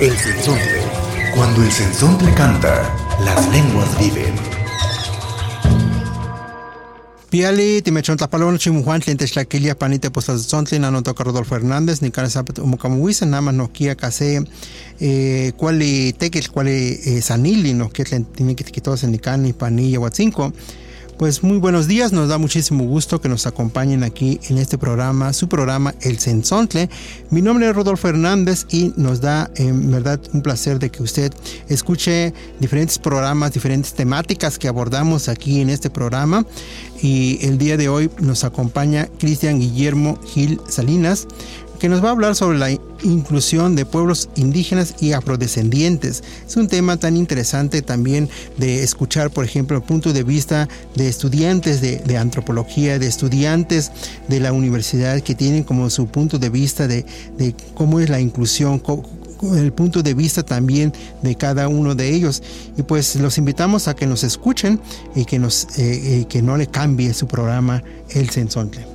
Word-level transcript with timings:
El 0.00 0.16
sensontle. 0.16 0.82
Cuando 1.36 1.62
el 1.62 1.70
sensontle 1.70 2.34
canta, 2.34 2.92
las 3.24 3.48
lenguas 3.52 3.96
viven. 3.98 4.34
Piali, 7.30 7.80
Timechon 7.80 8.16
Tlapalón, 8.16 8.58
Chimujuan, 8.58 9.00
Tlientextlaquilia, 9.00 9.78
Panite, 9.78 10.10
Postas 10.10 10.48
Zontli, 10.48 10.80
Nano 10.80 11.02
Toca 11.04 11.22
Rodolfo 11.22 11.54
Hernández, 11.54 12.02
Nicana 12.02 12.28
Zapet, 12.28 12.58
Umucamuhuisa, 12.58 13.24
Nama, 13.24 13.52
Noquia, 13.52 13.94
Case, 13.94 14.42
eh, 14.98 15.52
Cuali 15.56 16.12
Tequil, 16.12 16.50
Cuali 16.50 17.00
eh, 17.04 17.22
Sanili, 17.22 17.72
Noquia, 17.72 18.04
Timiquitos, 18.04 19.04
Nicani, 19.04 19.52
Panilla, 19.52 20.00
Huatzinco. 20.00 20.52
Pues 21.18 21.44
muy 21.44 21.58
buenos 21.58 21.86
días, 21.86 22.12
nos 22.12 22.28
da 22.28 22.38
muchísimo 22.38 22.82
gusto 22.84 23.20
que 23.20 23.28
nos 23.28 23.46
acompañen 23.46 24.02
aquí 24.02 24.40
en 24.48 24.58
este 24.58 24.78
programa, 24.78 25.32
su 25.32 25.48
programa 25.48 25.94
El 26.00 26.18
Sensontle. 26.18 26.90
Mi 27.30 27.40
nombre 27.40 27.68
es 27.68 27.76
Rodolfo 27.76 28.08
Hernández 28.08 28.66
y 28.68 28.92
nos 28.96 29.20
da 29.20 29.48
en 29.54 29.92
verdad 29.92 30.18
un 30.32 30.42
placer 30.42 30.80
de 30.80 30.90
que 30.90 31.04
usted 31.04 31.32
escuche 31.68 32.34
diferentes 32.58 32.98
programas, 32.98 33.52
diferentes 33.52 33.94
temáticas 33.94 34.58
que 34.58 34.66
abordamos 34.66 35.28
aquí 35.28 35.60
en 35.60 35.70
este 35.70 35.88
programa. 35.88 36.44
Y 37.00 37.38
el 37.46 37.58
día 37.58 37.76
de 37.76 37.88
hoy 37.88 38.10
nos 38.18 38.42
acompaña 38.42 39.08
Cristian 39.18 39.60
Guillermo 39.60 40.18
Gil 40.26 40.60
Salinas, 40.68 41.28
que 41.78 41.88
nos 41.88 42.02
va 42.02 42.08
a 42.08 42.12
hablar 42.12 42.34
sobre 42.34 42.58
la 42.58 42.70
inclusión 43.02 43.76
de 43.76 43.84
pueblos 43.84 44.28
indígenas 44.36 44.94
y 45.00 45.12
afrodescendientes. 45.12 46.22
Es 46.46 46.56
un 46.56 46.68
tema 46.68 46.96
tan 46.96 47.16
interesante 47.16 47.82
también 47.82 48.28
de 48.56 48.82
escuchar, 48.82 49.30
por 49.30 49.44
ejemplo, 49.44 49.76
el 49.76 49.82
punto 49.82 50.12
de 50.12 50.22
vista 50.22 50.68
de 50.94 51.08
estudiantes 51.08 51.80
de, 51.80 52.16
antropología, 52.16 52.98
de 52.98 53.06
estudiantes 53.06 53.90
de 54.28 54.40
la 54.40 54.52
universidad 54.52 55.20
que 55.20 55.34
tienen 55.34 55.64
como 55.64 55.90
su 55.90 56.06
punto 56.06 56.38
de 56.38 56.50
vista 56.50 56.86
de, 56.86 57.04
de 57.36 57.54
cómo 57.74 58.00
es 58.00 58.08
la 58.08 58.20
inclusión, 58.20 58.80
el 59.52 59.72
punto 59.72 60.02
de 60.02 60.14
vista 60.14 60.42
también 60.42 60.92
de 61.22 61.34
cada 61.34 61.68
uno 61.68 61.94
de 61.94 62.14
ellos. 62.14 62.42
Y 62.76 62.82
pues 62.82 63.16
los 63.16 63.38
invitamos 63.38 63.88
a 63.88 63.94
que 63.94 64.06
nos 64.06 64.24
escuchen 64.24 64.80
y 65.14 65.24
que, 65.24 65.38
nos, 65.38 65.64
eh, 65.78 66.20
eh, 66.20 66.26
que 66.28 66.42
no 66.42 66.56
le 66.56 66.66
cambie 66.66 67.12
su 67.14 67.26
programa 67.26 67.82
El 68.10 68.30
Sensontle. 68.30 68.93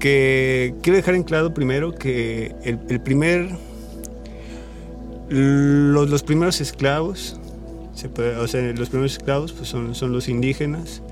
que 0.00 0.74
quiero 0.82 0.96
dejar 0.96 1.14
en 1.14 1.22
claro 1.22 1.54
primero 1.54 1.94
que 1.94 2.54
el, 2.64 2.78
primer 3.00 3.50
los, 5.28 6.22
primeros 6.24 6.60
esclavos 6.60 7.38
o 8.40 8.48
sea 8.48 8.62
los 8.72 8.88
primeros 8.88 9.12
esclavos 9.12 9.52
pues 9.52 9.68
son, 9.68 9.94
son 9.94 10.12
los 10.12 10.28
indígenas. 10.28 11.02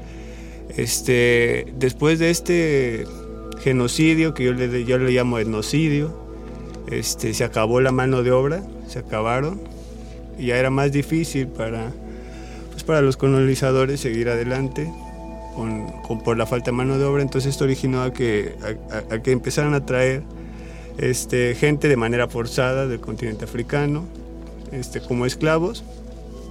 Este 0.77 1.67
después 1.79 2.19
de 2.19 2.31
este 2.31 3.07
genocidio 3.61 4.35
que 4.35 4.45
yo 4.45 4.53
le, 4.53 4.85
yo 4.85 4.99
le 4.99 5.13
llamo 5.13 5.39
etnocidio 5.39 6.27
este 6.91 7.35
se 7.35 7.45
acabó 7.45 7.81
la 7.81 7.93
mano 7.93 8.23
de 8.23 8.31
obra 8.31 8.63
se 8.87 9.01
acabaron 9.01 9.61
y 10.39 10.47
ya 10.47 10.57
era 10.57 10.71
más 10.71 10.93
difícil 10.93 11.49
para 11.49 11.93
pues 12.71 12.85
para 12.85 13.01
los 13.03 13.17
colonizadores 13.17 14.01
seguir 14.01 14.29
adelante 14.29 14.91
con, 15.59 16.21
por 16.21 16.37
la 16.37 16.47
falta 16.47 16.71
de 16.71 16.77
mano 16.77 16.99
de 16.99 17.05
obra, 17.05 17.23
entonces 17.23 17.51
esto 17.51 17.65
originó 17.65 18.03
a 18.03 18.13
que, 18.13 18.55
a, 19.11 19.19
que 19.19 19.33
empezaran 19.33 19.75
a 19.75 19.85
traer 19.85 20.23
este, 20.99 21.55
gente 21.55 21.89
de 21.89 21.97
manera 21.97 22.29
forzada 22.29 22.87
del 22.87 23.01
continente 23.01 23.45
africano 23.45 24.05
este, 24.73 25.01
como 25.01 25.27
esclavos. 25.27 25.85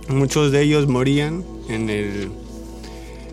Muchos 0.10 0.52
de 0.52 0.62
ellos 0.62 0.88
morían 0.88 1.44
en, 1.70 1.90
el, 1.90 2.32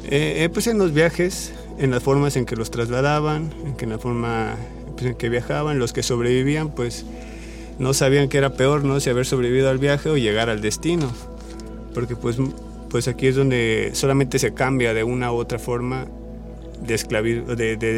eh, 0.04 0.44
eh, 0.44 0.50
pues 0.52 0.66
en 0.66 0.78
los 0.78 0.92
viajes, 0.92 1.52
en 1.78 1.90
las 1.90 2.02
formas 2.02 2.36
en 2.36 2.46
que 2.46 2.56
los 2.56 2.70
trasladaban, 2.70 3.52
en, 3.64 3.76
que 3.76 3.86
la 3.86 3.98
forma 3.98 4.56
pues, 4.94 5.06
en 5.06 5.14
que 5.14 5.28
viajaban. 5.28 5.78
Los 5.78 5.92
que 5.92 6.02
sobrevivían, 6.02 6.70
pues 6.70 7.04
no 7.78 7.94
sabían 7.94 8.28
que 8.28 8.38
era 8.38 8.54
peor, 8.54 8.84
¿no? 8.84 9.00
Si 9.00 9.10
haber 9.10 9.26
sobrevivido 9.26 9.70
al 9.70 9.78
viaje 9.78 10.08
o 10.08 10.16
llegar 10.16 10.50
al 10.50 10.60
destino. 10.60 11.10
Porque 11.94 12.16
pues 12.16 12.38
pues 12.94 13.08
aquí 13.08 13.26
es 13.26 13.34
donde 13.34 13.90
solamente 13.94 14.38
se 14.38 14.54
cambia 14.54 14.94
de 14.94 15.02
una 15.02 15.32
u 15.32 15.34
otra 15.34 15.58
forma 15.58 16.06
de, 16.80 16.94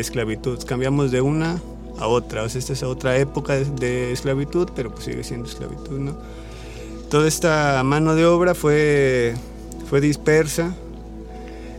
esclavitud. 0.01 0.65
Cambiamos 0.65 1.11
de 1.11 1.21
una 1.21 1.61
a 1.99 2.07
otra. 2.07 2.45
O 2.45 2.49
sea, 2.49 2.61
esta 2.61 2.73
es 2.73 2.83
otra 2.83 3.19
época 3.19 3.57
de, 3.57 4.11
esclavitud, 4.13 4.71
pero 4.75 4.91
pues 4.91 5.05
sigue 5.05 5.23
siendo 5.23 5.49
esclavitud, 5.51 5.99
¿no? 5.99 6.17
Toda 7.11 7.29
esta 7.29 7.83
mano 7.85 8.15
de 8.15 8.25
obra 8.25 8.55
fue, 8.55 9.35
fue 9.87 10.01
dispersa 10.01 10.75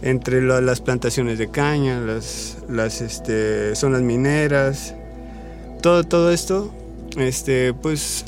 entre 0.04 0.44
las 0.44 0.80
plantaciones 0.81 1.40
de 1.40 1.50
caña, 1.50 2.00
las, 2.00 2.60
las 2.69 3.02
este, 3.02 3.75
zonas 3.75 4.04
mineras, 4.04 4.94
todo, 5.81 6.04
todo 6.04 6.31
esto, 6.31 6.72
este, 7.18 7.74
pues 7.74 8.25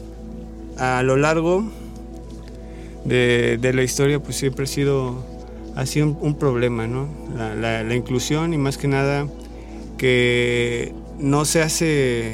a 0.80 1.04
lo 1.04 1.16
largo 1.16 1.64
de, 3.06 3.72
la 3.74 3.84
historia 3.84 4.20
pues 4.20 4.38
siempre 4.38 4.64
ha 4.64 4.68
sido 4.68 5.24
así 5.76 6.02
un, 6.02 6.36
problema, 6.36 6.88
¿no? 6.88 7.08
La, 7.36 7.96
inclusión 7.96 8.54
y 8.54 8.58
más 8.58 8.78
que 8.78 8.88
nada 8.88 9.28
que 9.98 10.94
no 11.18 11.46
se 11.46 11.62
hace 11.62 12.34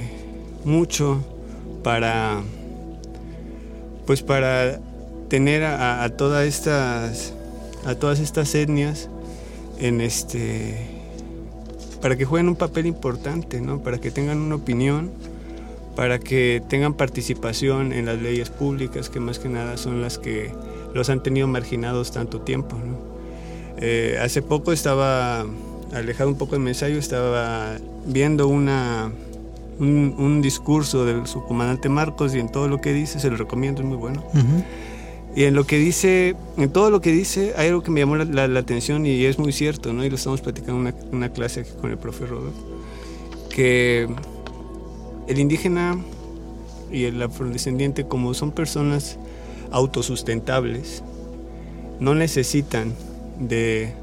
mucho 0.64 1.24
para 1.84 2.42
pues 4.06 4.22
para 4.22 4.80
tener 5.30 5.64
a, 5.64 6.08
todas 6.10 6.46
estas 6.46 7.34
a 7.86 7.96
todas 7.96 8.20
estas 8.20 8.54
etnias 8.54 9.10
en 9.80 10.02
este 10.02 10.96
para 12.02 12.16
que 12.16 12.26
jueguen 12.26 12.50
un 12.50 12.56
papel 12.56 12.86
importante, 12.86 13.62
¿no? 13.62 13.80
Para 13.80 13.98
que 13.98 14.12
tengan 14.12 14.40
una 14.40 14.56
opinión, 14.56 15.12
para 15.96 16.20
que 16.20 16.62
tengan 16.68 16.94
participación 16.94 17.94
en 17.94 18.06
las 18.06 18.22
leyes 18.22 18.50
públicas, 18.50 19.10
que 19.10 19.20
más 19.20 19.40
que 19.40 19.50
nada 19.50 19.78
son 19.78 20.02
las 20.02 20.18
que 20.18 20.52
los 20.94 21.10
han 21.10 21.24
tenido 21.24 21.48
marginados 21.48 22.12
tanto 22.12 22.42
tiempo, 22.42 22.78
¿no? 22.78 23.16
Eh, 23.78 24.18
hace 24.22 24.42
poco 24.42 24.72
estaba 24.72 25.46
alejado 25.94 26.30
un 26.30 26.38
poco 26.38 26.58
del 26.58 26.68
ensayo, 26.68 26.98
estaba 26.98 27.78
viendo 28.06 28.48
una 28.48 29.12
un, 29.80 30.42
discurso 30.42 31.06
del 31.06 31.28
subcomandante 31.28 31.90
Marcos 31.90 32.34
y 32.36 32.40
en 32.40 32.50
todo 32.50 32.68
lo 32.68 32.80
que 32.80 32.94
dice, 32.94 33.20
se 33.20 33.30
lo 33.30 33.38
recomiendo, 33.38 33.82
es 33.82 33.88
muy 33.88 33.98
bueno. 33.98 34.24
Y 35.36 35.44
en 35.44 35.54
lo 35.54 35.66
que 35.66 35.78
dice, 35.78 36.36
en 36.56 36.70
todo 36.70 36.90
lo 36.90 37.02
que 37.02 37.12
dice, 37.12 37.54
hay 37.58 37.68
algo 37.68 37.84
que 37.84 37.92
me 37.92 38.00
llamó 38.00 38.16
la, 38.16 38.60
atención 38.60 39.06
y 39.06 39.26
es 39.26 39.38
muy 39.38 39.52
cierto, 39.52 39.92
¿no? 39.92 40.06
Y 40.06 40.10
lo 40.10 40.16
estamos 40.16 40.40
platicando 40.40 40.88
en 40.88 40.96
una, 40.96 40.96
una, 41.12 41.30
clase 41.34 41.62
aquí 41.62 41.72
con 41.82 41.92
el 41.92 41.98
profe 41.98 42.26
Robert, 42.26 42.56
que 43.50 44.08
el 45.28 45.40
indígena 45.40 45.98
y 46.92 47.06
el 47.06 47.22
afrodescendiente, 47.22 48.06
como 48.06 48.34
son 48.34 48.52
personas 48.52 49.18
autosustentables, 49.72 51.04
no 52.00 52.16
necesitan 52.16 52.94
de, 53.40 53.94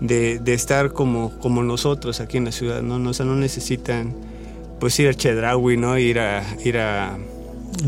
de, 0.00 0.38
de, 0.38 0.54
estar 0.54 0.92
como, 0.92 1.38
como 1.38 1.62
nosotros 1.62 2.20
aquí 2.20 2.36
en 2.36 2.46
la 2.46 2.52
ciudad, 2.52 2.82
¿no? 2.82 3.08
O 3.08 3.14
sea, 3.14 3.26
no 3.26 3.36
necesitan 3.36 4.14
pues 4.80 4.98
ir 4.98 5.08
a 5.08 5.14
Chedraui, 5.14 5.76
¿no? 5.76 5.98
Ir 5.98 6.18
a, 6.18 6.44
ir 6.64 6.78
a 6.78 7.16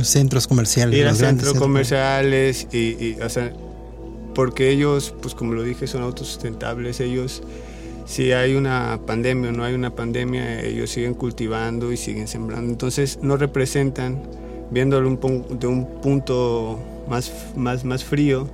centros 0.03 0.47
comerciales. 0.47 0.99
Ir 0.99 1.07
a 1.07 1.15
centros 1.15 1.55
comerciales 1.55 2.69
y, 2.73 3.17
o 3.21 3.29
sea, 3.29 3.53
porque 4.35 4.71
ellos, 4.71 5.15
pues 5.23 5.35
como 5.35 5.55
lo 5.55 5.63
dije, 5.63 5.87
son 5.87 6.03
autosustentables. 6.03 7.01
Ellos, 7.01 7.43
si 8.07 8.33
hay 8.33 8.55
una 8.55 9.01
pandemia 9.05 9.51
o 9.51 9.53
no 9.53 9.65
hay 9.65 9.75
una 9.75 9.91
pandemia, 9.91 10.63
ellos 10.63 10.91
siguen 10.91 11.15
cultivando 11.15 11.93
y 11.93 11.97
siguen 11.97 12.29
sembrando. 12.29 12.71
Entonces 12.71 13.19
no 13.21 13.37
representan, 13.37 14.23
viéndolo 14.71 15.11
de 15.11 15.67
un 15.67 16.01
punto 16.01 16.79
más, 17.09 17.33
más, 17.57 17.85
más 17.85 18.05
frío, 18.05 18.49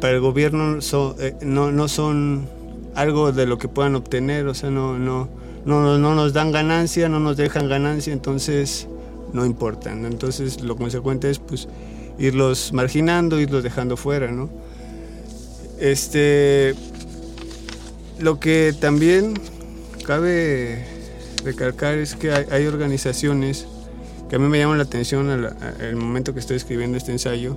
para 0.00 0.14
el 0.14 0.20
gobierno 0.20 0.78
eh, 1.18 1.34
no, 1.40 1.72
no 1.72 1.88
son 1.88 2.46
algo 2.94 3.32
de 3.32 3.46
lo 3.46 3.58
que 3.58 3.68
puedan 3.68 3.94
obtener, 3.94 4.46
o 4.46 4.54
sea, 4.54 4.70
no, 4.70 4.98
no, 4.98 5.28
no, 5.64 5.98
no 5.98 6.14
nos 6.14 6.32
dan 6.32 6.50
ganancia, 6.52 7.08
no 7.08 7.20
nos 7.20 7.36
dejan 7.36 7.68
ganancia, 7.68 8.12
entonces 8.12 8.88
no 9.32 9.46
importan. 9.46 10.04
Entonces 10.04 10.62
lo 10.62 10.76
consecuente 10.76 11.30
es 11.30 11.38
pues 11.38 11.68
irlos 12.18 12.72
marginando, 12.72 13.40
irlos 13.40 13.62
dejando 13.62 13.96
fuera, 13.96 14.30
¿no? 14.30 14.48
Este, 15.78 16.74
lo 18.18 18.40
que 18.40 18.74
también 18.78 19.34
cabe 20.04 20.84
recalcar 21.44 21.98
es 21.98 22.14
que 22.14 22.32
hay, 22.32 22.66
organizaciones 22.66 23.66
que 24.28 24.36
a 24.36 24.38
mí 24.38 24.48
me 24.48 24.58
llaman 24.58 24.78
la 24.78 24.84
atención 24.84 25.30
al, 25.30 25.96
momento 25.96 26.34
que 26.34 26.40
estoy 26.40 26.56
escribiendo 26.56 26.98
este 26.98 27.12
ensayo, 27.12 27.56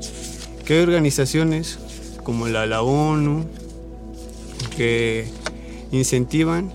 que 0.65 0.75
hay 0.75 0.79
organizaciones 0.81 1.79
como 2.23 2.47
la, 2.47 2.65
la 2.65 2.81
ONU 2.81 3.45
que 4.75 5.27
incentivan 5.91 6.71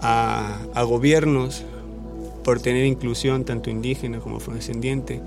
a, 0.00 0.82
gobiernos 0.84 1.64
por 2.44 2.60
tener 2.60 2.86
inclusión 2.86 3.44
tanto 3.44 3.70
indígena 3.70 4.20
como 4.20 4.36
afrodescendiente. 4.36 5.20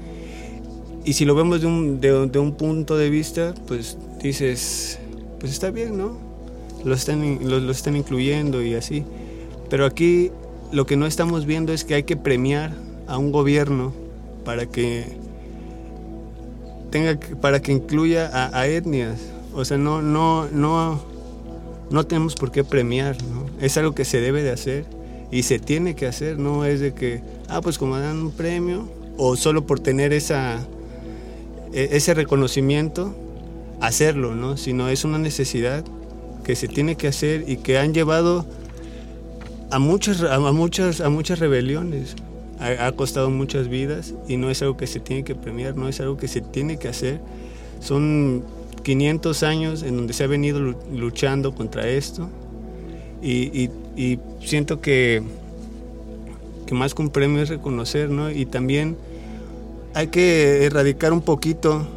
Y 1.06 1.14
si 1.14 1.26
lo 1.26 1.36
vemos 1.36 1.62
de 1.62 1.68
un, 1.68 2.00
de, 2.00 2.40
un, 2.40 2.54
punto 2.54 2.98
de 2.98 3.10
vista, 3.10 3.54
pues 3.68 3.98
dices, 4.22 5.00
pues 5.40 5.52
está 5.52 5.72
bien, 5.72 5.98
¿no? 5.98 6.29
Lo 6.84 6.94
están, 6.94 7.40
lo, 7.48 7.72
están 7.72 7.96
incluyendo 7.96 8.62
y 8.62 8.76
así. 8.76 9.04
Pero 9.70 9.86
aquí 9.86 10.32
lo 10.72 10.86
que 10.86 10.98
no 10.98 11.06
estamos 11.06 11.46
viendo 11.46 11.74
es 11.74 11.84
que 11.84 11.96
hay 11.96 12.04
que 12.04 12.18
premiar 12.18 12.74
a 13.08 13.18
un 13.18 13.32
gobierno 13.32 13.94
para 14.46 14.66
que 14.66 15.06
tenga 16.92 17.20
para 17.42 17.62
que 17.62 17.72
incluya 17.72 18.30
a, 18.32 18.58
a 18.58 18.68
etnias. 18.68 19.20
O 19.54 19.66
sea, 19.66 19.78
no, 19.78 20.02
no, 20.02 20.48
no, 20.48 21.02
no 21.90 22.06
tenemos 22.06 22.36
por 22.36 22.52
qué 22.52 22.64
premiar, 22.64 23.18
¿no? 23.24 23.46
Es 23.60 23.78
algo 23.78 23.94
que 23.94 24.06
se 24.06 24.22
debe 24.22 24.44
de 24.44 24.52
hacer 24.52 24.86
y 25.32 25.44
se 25.44 25.60
tiene 25.60 25.96
que 25.96 26.08
hacer, 26.08 26.40
no 26.40 26.66
es 26.66 26.80
de 26.80 26.94
que, 26.94 27.22
ah, 27.48 27.62
pues 27.62 27.78
como 27.78 27.98
dan 27.98 28.18
un 28.18 28.32
premio 28.32 28.88
o 29.18 29.36
solo 29.36 29.66
por 29.66 29.80
tener 29.80 30.14
esa, 30.14 30.60
e, 31.74 31.90
ese 31.92 32.14
reconocimiento, 32.14 33.16
hacerlo, 33.80 34.36
¿no? 34.36 34.58
Sino 34.58 34.90
es 34.90 35.04
una 35.04 35.18
necesidad 35.18 35.84
que 36.44 36.56
se 36.56 36.68
tiene 36.68 36.96
que 36.96 37.08
hacer 37.08 37.46
y 37.48 37.58
que 37.58 37.78
han 37.78 37.94
llevado 37.94 38.46
a 39.72 39.80
muchas, 39.80 40.22
a 40.24 40.40
muchas, 40.40 41.02
a 41.02 41.10
muchas 41.10 41.40
rebeliones. 41.40 42.16
Ha, 42.60 42.92
costado 42.92 43.30
muchas 43.30 43.70
vidas 43.70 44.14
y 44.28 44.36
no 44.36 44.50
es 44.50 44.62
algo 44.62 44.76
que 44.76 44.86
se 44.86 45.00
tiene 45.00 45.24
que 45.24 45.34
premiar, 45.34 45.78
no 45.78 45.88
es 45.88 46.02
algo 46.02 46.18
que 46.18 46.28
se 46.28 46.42
tiene 46.42 46.78
que 46.78 46.90
hacer. 46.90 47.22
Son 47.80 48.44
500 48.84 49.44
años 49.44 49.84
en 49.84 49.96
donde 49.96 50.12
se 50.12 50.26
ha 50.26 50.28
venido 50.28 50.60
luchando 50.94 51.56
contra 51.56 51.88
esto 51.88 52.28
y, 53.22 53.70
siento 54.44 54.82
que, 54.82 55.24
que 56.66 56.74
más 56.74 56.94
que 56.94 57.02
un 57.02 57.10
premio 57.10 57.42
es 57.42 57.48
reconocer, 57.48 58.10
¿no? 58.10 58.30
Y 58.30 58.46
también 58.46 58.98
hay 59.94 60.08
que 60.08 60.66
erradicar 60.66 61.14
un 61.14 61.22
poquito 61.22 61.88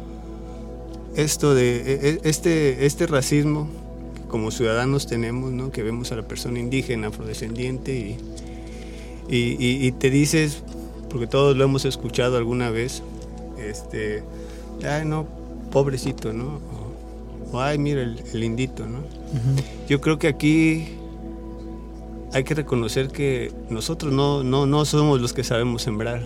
esto 1.15 1.53
de 1.53 1.75
e, 1.75 2.09
e, 2.09 2.19
este, 2.23 2.85
este 2.85 3.05
racismo 3.05 3.67
como 4.33 4.49
ciudadanos 4.49 5.05
tenemos, 5.05 5.51
¿no? 5.51 5.71
Que 5.71 5.83
vemos 5.83 6.11
a 6.11 6.15
la 6.15 6.23
persona 6.23 6.57
indígena, 6.57 7.09
afrodescendiente 7.09 7.93
y, 7.93 8.17
y, 9.29 9.91
te 9.91 10.09
dices, 10.09 10.63
porque 11.11 11.27
todos 11.27 11.55
lo 11.55 11.63
hemos 11.63 11.85
escuchado 11.85 12.35
alguna 12.35 12.71
vez, 12.71 13.03
este, 13.59 14.23
ay 14.89 15.05
no, 15.05 15.27
pobrecito, 15.71 16.33
¿no? 16.33 16.59
O, 17.51 17.61
ay, 17.61 17.77
mira 17.77 18.01
el, 18.01 18.23
lindito, 18.33 18.87
¿no? 18.87 19.03
Yo 19.87 20.01
creo 20.01 20.17
que 20.17 20.29
aquí 20.29 20.97
hay 22.33 22.43
que 22.43 22.55
reconocer 22.55 23.09
que 23.09 23.51
nosotros 23.69 24.11
no, 24.11 24.43
no, 24.43 24.65
no 24.65 24.83
somos 24.85 25.21
los 25.21 25.31
que 25.31 25.43
sabemos 25.43 25.83
sembrar. 25.83 26.23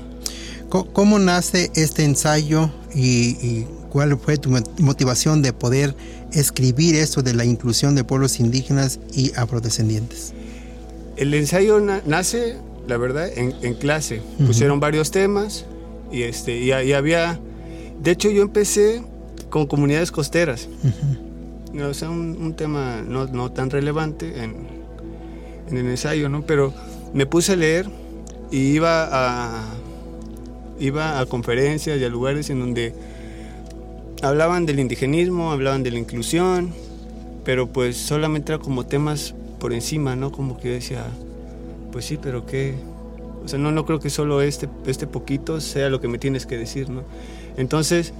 ¿Cómo, 0.70 1.20
nace 1.20 1.72
este 1.76 2.06
ensayo 2.06 2.70
y, 2.96 3.66
cuál 3.90 4.18
fue 4.18 4.38
tu 4.38 4.50
motivación 4.80 5.42
de 5.42 5.52
poder 5.52 5.94
escribir 6.32 6.96
esto 6.96 7.22
de 7.22 7.34
la 7.34 7.46
inclusión 7.46 7.96
de 7.96 8.04
pueblos 8.04 8.40
indígenas 8.40 9.00
y 9.14 9.32
afrodescendientes? 9.36 10.34
El 11.16 11.34
ensayo 11.34 11.80
nace, 11.80 12.58
la 12.88 12.98
verdad, 12.98 13.30
en, 13.36 13.74
clase. 13.76 14.22
Pusieron 14.46 14.80
varios 14.80 15.12
temas 15.12 15.66
y, 16.12 16.24
este, 16.24 16.60
y, 16.60 16.72
había... 16.72 17.40
De 18.02 18.12
hecho, 18.12 18.30
yo 18.30 18.44
empecé 18.44 19.02
con 19.50 19.66
comunidades 19.66 20.12
costeras. 20.12 20.68
O 21.84 21.94
sea, 21.94 22.10
un, 22.10 22.54
tema 22.56 23.04
no, 23.08 23.52
tan 23.52 23.70
relevante 23.70 24.44
en, 24.44 24.68
en, 25.70 25.78
el 25.78 25.88
ensayo, 25.88 26.30
¿no? 26.30 26.46
Pero 26.46 26.74
me 27.14 27.26
puse 27.26 27.54
a 27.54 27.56
leer 27.56 27.88
y 28.52 28.58
iba 28.58 29.08
a, 29.12 29.64
iba 30.80 31.20
a 31.20 31.26
conferencias 31.26 32.00
y 32.00 32.04
a 32.04 32.10
lugares 32.10 32.50
en 32.50 32.60
donde 32.60 32.94
hablaban 34.22 34.66
del 34.66 34.80
indigenismo, 34.80 35.52
hablaban 35.52 35.84
de 35.84 35.92
la 35.92 36.00
inclusión, 36.00 36.74
pero 37.44 37.68
pues 37.68 37.98
solamente 37.98 38.52
era 38.52 38.62
como 38.62 38.86
temas 38.86 39.34
por 39.60 39.74
encima, 39.74 40.16
¿no? 40.16 40.32
Como 40.32 40.58
que 40.58 40.70
decía, 40.70 41.06
pues 41.92 42.06
sí, 42.06 42.18
pero 42.22 42.46
qué... 42.46 42.76
O 43.44 43.48
sea, 43.48 43.60
no, 43.60 43.72
no 43.72 43.86
creo 43.86 44.00
que 44.00 44.10
solo 44.10 44.42
este, 44.42 44.68
este 44.86 45.08
poquito 45.08 45.62
sea 45.62 45.90
lo 45.90 46.02
que 46.02 46.08
me 46.08 46.18
tienes 46.18 46.46
que 46.46 46.58
decir, 46.58 46.90
¿no? 46.90 47.04
Entonces, 47.56 48.14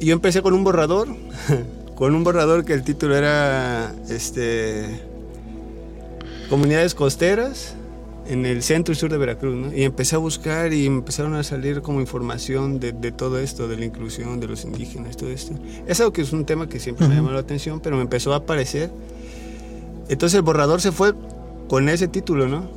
yo 0.00 0.12
empecé 0.12 0.42
con 0.42 0.54
un 0.54 0.64
borrador, 0.64 1.08
con 1.94 2.14
un 2.14 2.24
borrador 2.24 2.64
que 2.64 2.72
el 2.72 2.82
título 2.82 3.14
era 3.16 3.94
este 4.08 5.08
Comunidades 6.50 6.96
costeras 6.96 7.76
en 8.30 8.46
el 8.46 8.62
centro 8.62 8.92
y 8.92 8.96
sur 8.96 9.10
de 9.10 9.18
Veracruz, 9.18 9.56
¿no? 9.56 9.74
Y 9.74 9.82
empecé 9.82 10.14
a 10.14 10.18
buscar 10.18 10.72
y 10.72 10.86
empezaron 10.86 11.34
a 11.34 11.42
salir 11.42 11.82
como 11.82 12.00
información 12.00 12.78
de, 12.78 12.92
todo 13.10 13.40
esto, 13.40 13.66
de 13.66 13.76
la 13.76 13.84
inclusión 13.84 14.38
de 14.38 14.46
los 14.46 14.64
indígenas, 14.64 15.16
todo 15.16 15.30
esto. 15.30 15.54
Es 15.88 15.98
algo 15.98 16.12
que 16.12 16.22
es 16.22 16.32
un 16.32 16.44
tema 16.44 16.68
que 16.68 16.78
siempre 16.78 17.08
me 17.08 17.16
llamó 17.16 17.32
la 17.32 17.40
atención, 17.40 17.80
pero 17.80 17.96
me 17.96 18.02
empezó 18.02 18.32
a 18.32 18.36
aparecer. 18.36 18.88
Entonces 20.08 20.36
el 20.36 20.42
borrador 20.42 20.80
se 20.80 20.92
fue 20.92 21.12
con 21.66 21.88
ese 21.88 22.06
título, 22.06 22.46
¿no? 22.46 22.70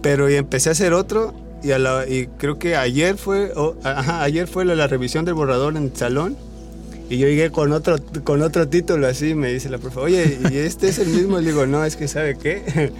Pero 0.00 0.30
y 0.30 0.36
empecé 0.36 0.70
a 0.70 0.72
hacer 0.72 0.94
otro 0.94 1.34
y, 1.62 2.26
creo 2.38 2.58
que 2.58 2.74
ayer 2.74 3.18
fue, 3.18 3.52
ayer 3.84 4.48
fue 4.48 4.64
la, 4.64 4.86
revisión 4.86 5.26
del 5.26 5.34
borrador 5.34 5.76
en 5.76 5.84
el 5.84 5.96
salón 5.96 6.36
y 7.10 7.18
yo 7.18 7.26
llegué 7.26 7.50
con 7.50 7.72
otro, 7.72 7.96
con 8.24 8.40
otro 8.40 8.66
título 8.66 9.06
así, 9.06 9.34
me 9.34 9.52
dice 9.52 9.68
la 9.68 9.76
profe, 9.76 10.00
oye, 10.00 10.38
¿y 10.50 10.56
este 10.56 10.88
es 10.88 10.98
el 10.98 11.08
mismo? 11.08 11.38
Le 11.38 11.50
digo, 11.50 11.66
no, 11.66 11.84
es 11.84 11.96
que 11.96 12.08
¿sabe 12.08 12.38
qué? 12.38 12.92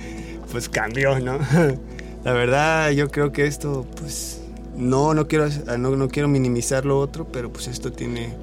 Pues 0.51 0.69
cambió, 0.69 1.19
¿no? 1.21 1.39
la 2.25 2.33
verdad, 2.33 2.91
yo 2.91 3.11
creo 3.11 3.33
que 3.33 3.47
esto, 3.47 3.87
pues, 4.01 4.41
no, 4.77 5.15
no 5.15 5.27
quiero, 5.29 5.49
no, 5.79 5.97
no 5.97 6.09
quiero 6.09 6.29
minimizar 6.29 6.85
lo 6.85 6.99
otro, 6.99 7.27
pero 7.31 7.53
pues 7.53 7.69
esto 7.69 7.93
tiene, 7.93 8.35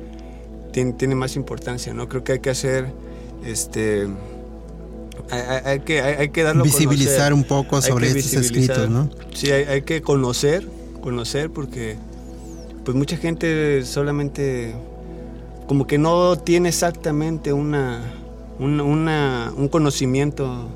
tiene, 0.72 0.94
tiene 0.94 1.16
más 1.16 1.36
importancia, 1.36 1.94
¿no? 1.94 2.08
Creo 2.08 2.24
que 2.24 2.34
hay 2.34 2.40
que 2.40 2.50
hacer, 2.50 2.88
este, 3.46 4.08
hay, 5.30 5.42
hay 5.66 5.80
que, 5.82 6.02
hay, 6.02 6.14
hay 6.16 6.30
que 6.30 6.44
darlo 6.44 6.64
Visibilizar 6.64 7.32
conocer. 7.32 7.34
un 7.34 7.44
poco 7.44 7.82
sobre 7.82 8.08
estos 8.08 8.34
escritos, 8.34 8.90
¿no? 8.90 9.10
Sí, 9.34 9.52
hay, 9.52 9.82
que 9.84 10.02
conocer, 10.02 10.68
conocer 11.02 11.50
porque 11.50 11.98
pues 12.86 12.96
mucha 12.98 13.18
gente 13.18 13.84
solamente 13.86 14.74
como 15.68 15.86
que 15.88 15.98
no 15.98 16.38
tiene 16.38 16.70
exactamente 16.70 17.54
una, 17.54 18.02
una, 18.60 18.84
una- 18.84 19.54
un 19.56 19.68
conocimiento, 19.68 20.68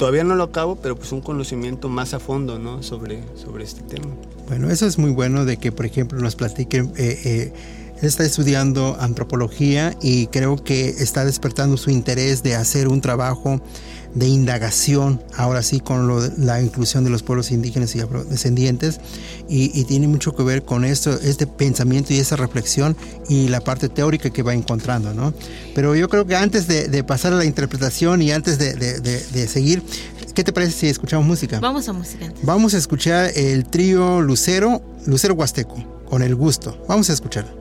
todavía 0.00 0.24
no 0.24 0.34
lo 0.34 0.44
acabo, 0.44 0.76
pero 0.76 0.96
pues 0.96 1.12
un 1.12 1.20
conocimiento 1.20 1.90
más 1.90 2.14
a 2.14 2.20
fondo, 2.20 2.58
¿no? 2.58 2.82
Sobre, 2.82 3.20
sobre 3.36 3.64
este 3.64 3.82
tema. 3.82 4.06
Bueno, 4.48 4.70
eso 4.70 4.86
es 4.86 4.96
muy 4.96 5.10
bueno 5.10 5.44
de 5.44 5.58
que, 5.58 5.72
por 5.72 5.84
ejemplo, 5.84 6.18
nos 6.18 6.36
platiquen. 6.36 6.90
eh, 6.96 7.20
eh, 7.22 7.52
él 8.00 8.08
está 8.08 8.24
estudiando 8.24 8.96
antropología 9.00 9.94
y 10.02 10.26
creo 10.28 10.56
que 10.56 10.88
está 10.88 11.24
despertando 11.24 11.76
su 11.76 11.90
interés 11.90 12.42
de 12.42 12.54
hacer 12.56 12.88
un 12.88 13.00
trabajo 13.00 13.60
de 14.14 14.26
indagación, 14.26 15.22
ahora 15.36 15.62
sí, 15.62 15.78
con 15.78 16.08
lo 16.08 16.20
la 16.36 16.60
inclusión 16.60 17.04
de 17.04 17.10
los 17.10 17.22
pueblos 17.22 17.52
indígenas 17.52 17.94
y 17.94 18.00
afrodescendientes, 18.00 18.98
y, 19.48 19.70
y 19.78 19.84
tiene 19.84 20.08
mucho 20.08 20.34
que 20.34 20.42
ver 20.42 20.64
con 20.64 20.84
esto, 20.84 21.12
este 21.22 21.46
pensamiento 21.46 22.12
y 22.12 22.18
esa 22.18 22.34
reflexión 22.34 22.96
y 23.28 23.46
la 23.48 23.60
parte 23.60 23.88
teórica 23.88 24.30
que 24.30 24.42
va 24.42 24.52
encontrando, 24.52 25.14
¿no? 25.14 25.32
Pero 25.76 25.94
yo 25.94 26.08
creo 26.08 26.26
que 26.26 26.34
antes 26.34 26.66
de, 26.66 26.88
de 26.88 27.04
pasar 27.04 27.32
a 27.34 27.36
la 27.36 27.44
interpretación 27.44 28.20
y 28.20 28.32
antes 28.32 28.58
de, 28.58 28.74
de- 28.74 28.98
de- 29.00 29.22
de 29.24 29.46
seguir, 29.46 29.80
¿qué 30.34 30.42
te 30.42 30.52
parece 30.52 30.72
si 30.72 30.88
escuchamos 30.88 31.24
música? 31.24 31.60
Vamos 31.60 31.88
a 31.88 31.92
música. 31.92 32.24
antes. 32.26 32.44
Vamos 32.44 32.74
a 32.74 32.78
escuchar 32.78 33.30
el 33.36 33.64
trío 33.64 34.20
Lucero, 34.22 34.82
Lucero 35.06 35.34
Huasteco, 35.34 36.02
con 36.08 36.22
el 36.22 36.34
gusto. 36.34 36.76
Vamos 36.88 37.10
a 37.10 37.12
escuchar. 37.12 37.59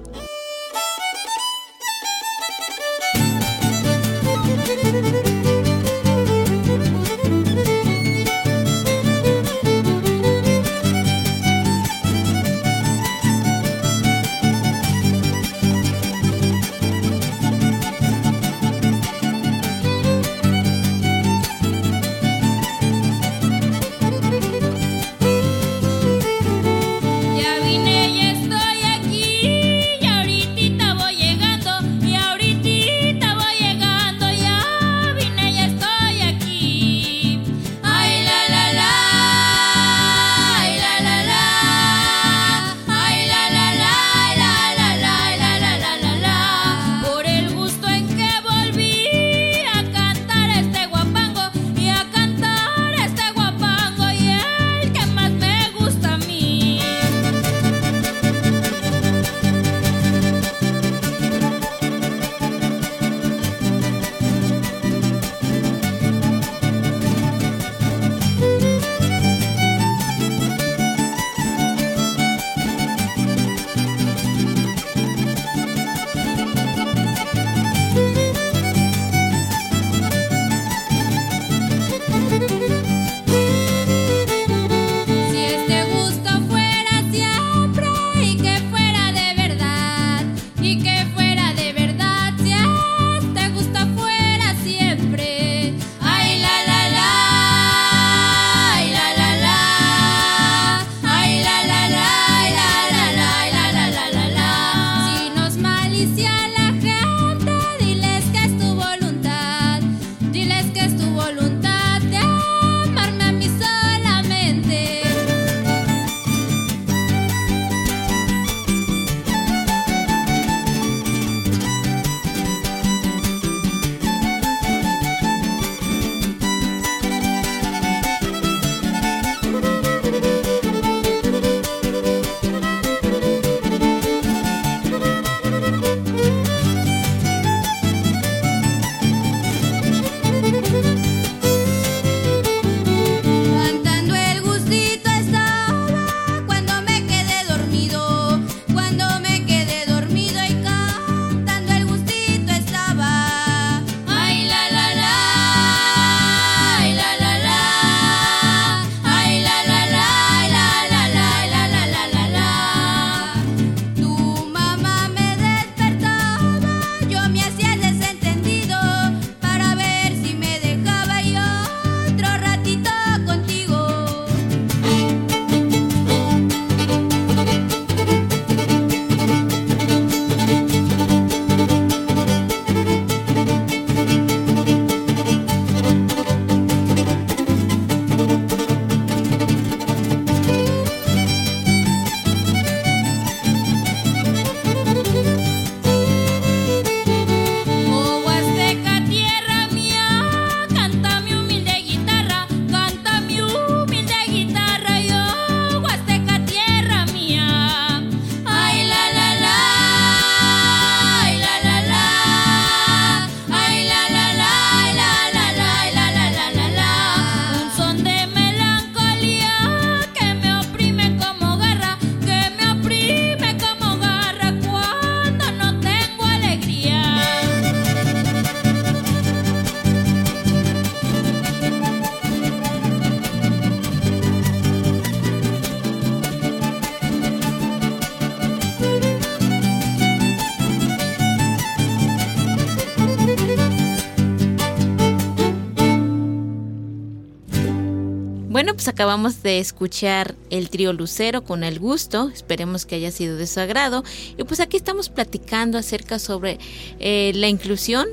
Acabamos 249.00 249.42
de 249.44 249.60
escuchar 249.60 250.36
el 250.50 250.70
trío 250.70 250.92
Lucero 250.92 251.46
con 251.46 251.64
el 251.64 251.80
gusto, 251.80 252.30
esperemos 252.34 252.86
que 252.86 252.96
haya 252.96 253.12
sido 253.12 253.38
de 253.38 253.48
su 253.48 253.62
agrado. 253.62 254.04
Y 254.38 254.44
pues 254.44 254.60
aquí 254.60 254.76
estamos 254.76 255.08
platicando 255.08 255.78
acerca 255.78 256.20
sobre 256.20 256.60
eh, 257.00 257.32
la 257.34 257.48
inclusión 257.48 258.10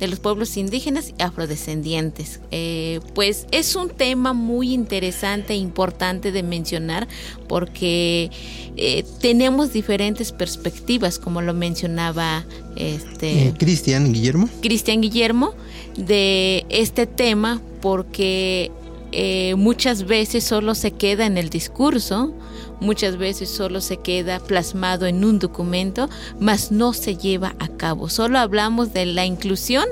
de 0.00 0.08
los 0.08 0.18
pueblos 0.18 0.56
indígenas 0.56 1.14
y 1.16 1.22
afrodescendientes. 1.22 2.40
Eh, 2.50 2.98
pues 3.14 3.46
es 3.52 3.76
un 3.76 3.88
tema 3.88 4.32
muy 4.32 4.74
interesante 4.74 5.52
e 5.52 5.58
importante 5.58 6.32
de 6.32 6.42
mencionar 6.42 7.06
porque 7.46 8.32
eh, 8.76 9.04
tenemos 9.20 9.72
diferentes 9.72 10.32
perspectivas, 10.32 11.20
como 11.20 11.40
lo 11.40 11.54
mencionaba 11.54 12.44
este 12.74 13.54
Cristian 13.56 14.12
Guillermo. 14.12 14.48
Cristian 14.60 15.02
Guillermo 15.02 15.54
de 15.96 16.66
este 16.68 17.06
tema 17.06 17.62
porque 17.80 18.72
eh, 19.18 19.54
muchas 19.54 20.04
veces 20.04 20.44
solo 20.44 20.74
se 20.74 20.90
queda 20.90 21.24
en 21.24 21.38
el 21.38 21.48
discurso, 21.48 22.34
muchas 22.80 23.16
veces 23.16 23.48
solo 23.48 23.80
se 23.80 23.96
queda 23.96 24.40
plasmado 24.40 25.06
en 25.06 25.24
un 25.24 25.38
documento, 25.38 26.10
mas 26.38 26.70
no 26.70 26.92
se 26.92 27.16
lleva 27.16 27.54
a 27.58 27.68
cabo. 27.68 28.10
Solo 28.10 28.38
hablamos 28.38 28.92
de 28.92 29.06
la 29.06 29.24
inclusión 29.24 29.86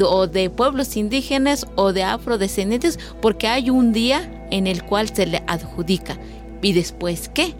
o 0.00 0.26
de 0.28 0.48
pueblos 0.48 0.96
indígenas 0.96 1.66
o 1.74 1.92
de 1.92 2.04
afrodescendientes 2.04 2.98
porque 3.20 3.48
hay 3.48 3.68
un 3.68 3.92
día 3.92 4.46
en 4.50 4.66
el 4.66 4.82
cual 4.82 5.14
se 5.14 5.26
le 5.26 5.42
adjudica. 5.46 6.18
¿Y 6.62 6.72
después 6.72 7.28
qué? 7.34 7.54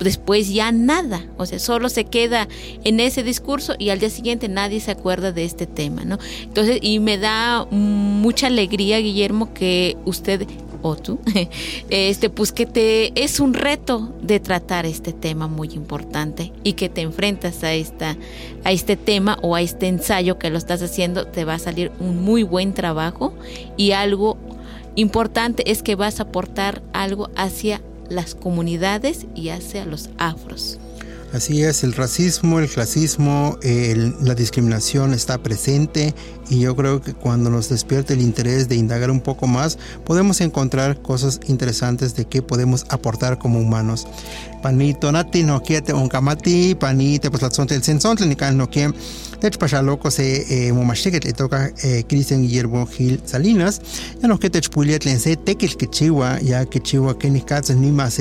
Después 0.00 0.52
ya 0.52 0.72
nada, 0.72 1.24
o 1.36 1.46
sea, 1.46 1.58
solo 1.58 1.88
se 1.88 2.04
queda 2.04 2.48
en 2.84 3.00
ese 3.00 3.22
discurso 3.22 3.74
y 3.78 3.90
al 3.90 4.00
día 4.00 4.10
siguiente 4.10 4.48
nadie 4.48 4.80
se 4.80 4.90
acuerda 4.90 5.32
de 5.32 5.44
este 5.44 5.66
tema, 5.66 6.04
¿no? 6.04 6.18
Entonces, 6.42 6.78
y 6.80 6.98
me 7.00 7.18
da 7.18 7.66
mucha 7.70 8.48
alegría, 8.48 8.98
Guillermo, 8.98 9.52
que 9.54 9.96
usted 10.04 10.46
o 10.82 10.96
tú, 10.96 11.18
este, 11.90 12.30
pues 12.30 12.52
que 12.52 12.66
te 12.66 13.22
es 13.22 13.40
un 13.40 13.54
reto 13.54 14.14
de 14.22 14.40
tratar 14.40 14.86
este 14.86 15.12
tema 15.12 15.46
muy 15.46 15.68
importante 15.74 16.52
y 16.64 16.72
que 16.74 16.88
te 16.88 17.02
enfrentas 17.02 17.62
a 17.64 17.74
esta, 17.74 18.16
a 18.64 18.72
este 18.72 18.96
tema 18.96 19.38
o 19.42 19.54
a 19.54 19.62
este 19.62 19.88
ensayo 19.88 20.38
que 20.38 20.50
lo 20.50 20.58
estás 20.58 20.82
haciendo, 20.82 21.26
te 21.26 21.44
va 21.44 21.54
a 21.54 21.58
salir 21.58 21.92
un 22.00 22.22
muy 22.22 22.42
buen 22.42 22.72
trabajo 22.72 23.34
y 23.76 23.92
algo 23.92 24.38
importante 24.96 25.70
es 25.70 25.82
que 25.82 25.94
vas 25.94 26.20
a 26.20 26.24
aportar 26.24 26.82
algo 26.92 27.30
hacia 27.36 27.82
las 28.10 28.34
comunidades 28.34 29.26
y 29.34 29.48
hacia 29.48 29.86
los 29.86 30.10
afros. 30.18 30.78
Así 31.32 31.62
es, 31.62 31.84
el 31.84 31.92
racismo, 31.92 32.58
el 32.58 32.68
clasismo, 32.68 33.56
la 33.62 34.34
discriminación 34.34 35.14
está 35.14 35.38
presente 35.38 36.12
y 36.48 36.58
yo 36.58 36.74
creo 36.74 37.00
que 37.00 37.14
cuando 37.14 37.50
nos 37.50 37.68
despierte 37.68 38.14
el 38.14 38.20
interés 38.20 38.68
de 38.68 38.74
indagar 38.74 39.12
un 39.12 39.20
poco 39.20 39.46
más, 39.46 39.78
podemos 40.04 40.40
encontrar 40.40 41.00
cosas 41.00 41.38
interesantes 41.46 42.16
de 42.16 42.24
qué 42.24 42.42
podemos 42.42 42.84
aportar 42.88 43.38
como 43.38 43.60
humanos. 43.60 44.08
Panito 44.60 45.12
nati 45.12 45.44
no 45.44 45.62
quiete 45.62 45.92
un 45.92 46.08
kamati, 46.08 46.74
panite 46.74 47.30
pues 47.30 47.42
la 47.42 47.50
el 47.64 48.56
no 48.56 48.68
que 49.40 49.46
de 49.46 49.48
hecho 49.48 49.58
para 49.58 49.82
loco 49.82 50.10
se 50.10 50.68
eh, 50.68 50.72
momashtiket 50.72 51.24
le 51.24 51.32
toca 51.32 51.72
eh, 51.82 52.04
Cristian 52.06 52.42
Guillermo 52.42 52.86
Gil 52.86 53.20
Salinas. 53.24 53.80
Ya 54.20 54.28
no 54.28 54.38
que 54.38 54.50
te 54.50 54.60
chuliet 54.60 55.04
le 55.04 55.18
se 55.18 55.36
tekil 55.36 55.76
que 55.76 55.86
chiwa 55.86 56.38
ya 56.40 56.66
que 56.66 56.80
chiwa 56.80 57.18
que 57.18 57.30
ni 57.30 57.40
katz 57.40 57.70
ni 57.70 57.90
más 57.90 58.18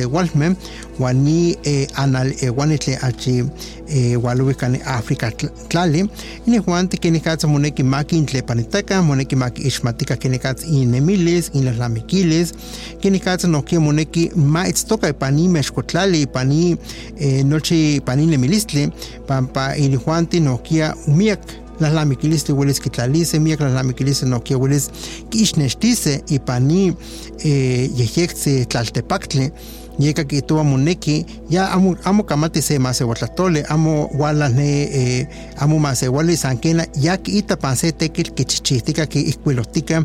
wani 1.00 1.58
eh, 1.64 1.88
anal 1.96 2.34
eh, 2.42 2.50
wanitle 2.50 2.98
achi 3.02 3.44
eh, 3.88 4.16
waluwe 4.16 4.56
kan 4.56 4.80
África 4.86 5.32
tlali. 5.68 6.10
Y 6.46 6.52
ni 6.52 6.60
juante 6.60 6.98
que 6.98 7.12
ni 7.12 7.20
katz 7.20 7.44
moneki 7.44 7.84
maki 7.84 8.18
intle 8.18 8.42
panitaka 8.42 9.02
moneki 9.02 9.36
maki 9.36 9.68
ishmatika 9.68 10.16
que 10.18 10.30
ni 10.30 10.40
katz 10.40 10.64
inemiles 10.64 11.52
in 11.54 11.66
las 11.66 11.78
lamiquiles 11.78 12.54
que 13.02 13.12
ni 13.12 13.20
katz 13.20 13.46
no 13.46 13.64
que 13.64 13.78
moneki 13.80 14.32
ma 14.36 14.66
toca 14.88 15.14
pani 15.14 15.48
meshkotlali 15.48 16.28
pani 16.28 16.78
eh, 17.18 17.44
noche 17.44 18.02
pani 18.06 18.26
nemilistli 18.26 18.90
pampa 19.28 19.76
ili 19.76 19.98
juanti 19.98 20.40
nokia 20.40 20.96
umiak 21.10 21.42
las 21.80 21.94
lamiquiliste 21.94 22.52
hueles 22.54 22.80
que 22.80 22.90
tlalice, 22.90 23.40
miak 23.40 23.62
las 23.62 23.74
lamiquiliste 23.74 24.26
no 24.26 24.44
que 24.44 24.56
hueles 24.56 24.92
que 25.30 25.40
isnestice 25.40 26.24
y 26.28 26.40
pani 26.40 26.96
eh, 27.40 27.90
yejekse 27.96 28.66
tlaltepactle 28.66 29.52
yeka 30.00 30.24
que 30.24 30.42
tuvo 30.42 30.64
moneki 30.64 31.26
ya 31.50 31.72
amo 31.72 31.96
amo 32.04 32.24
kamati 32.24 32.62
se 32.62 32.80
más 32.80 33.04
tole 33.36 33.66
amo 33.70 34.10
wala 34.18 34.50
ne 34.50 34.84
eh, 34.84 35.28
amo 35.58 35.80
más 35.80 36.04
wala 36.04 36.36
sankena 36.38 36.88
ya 36.96 37.18
que 37.18 37.32
ita 37.32 37.58
panse 37.58 37.92
tekil 37.92 38.32
que 38.34 38.46
chichitika 38.46 39.06
que 39.06 39.20
iskuelotika 39.20 40.04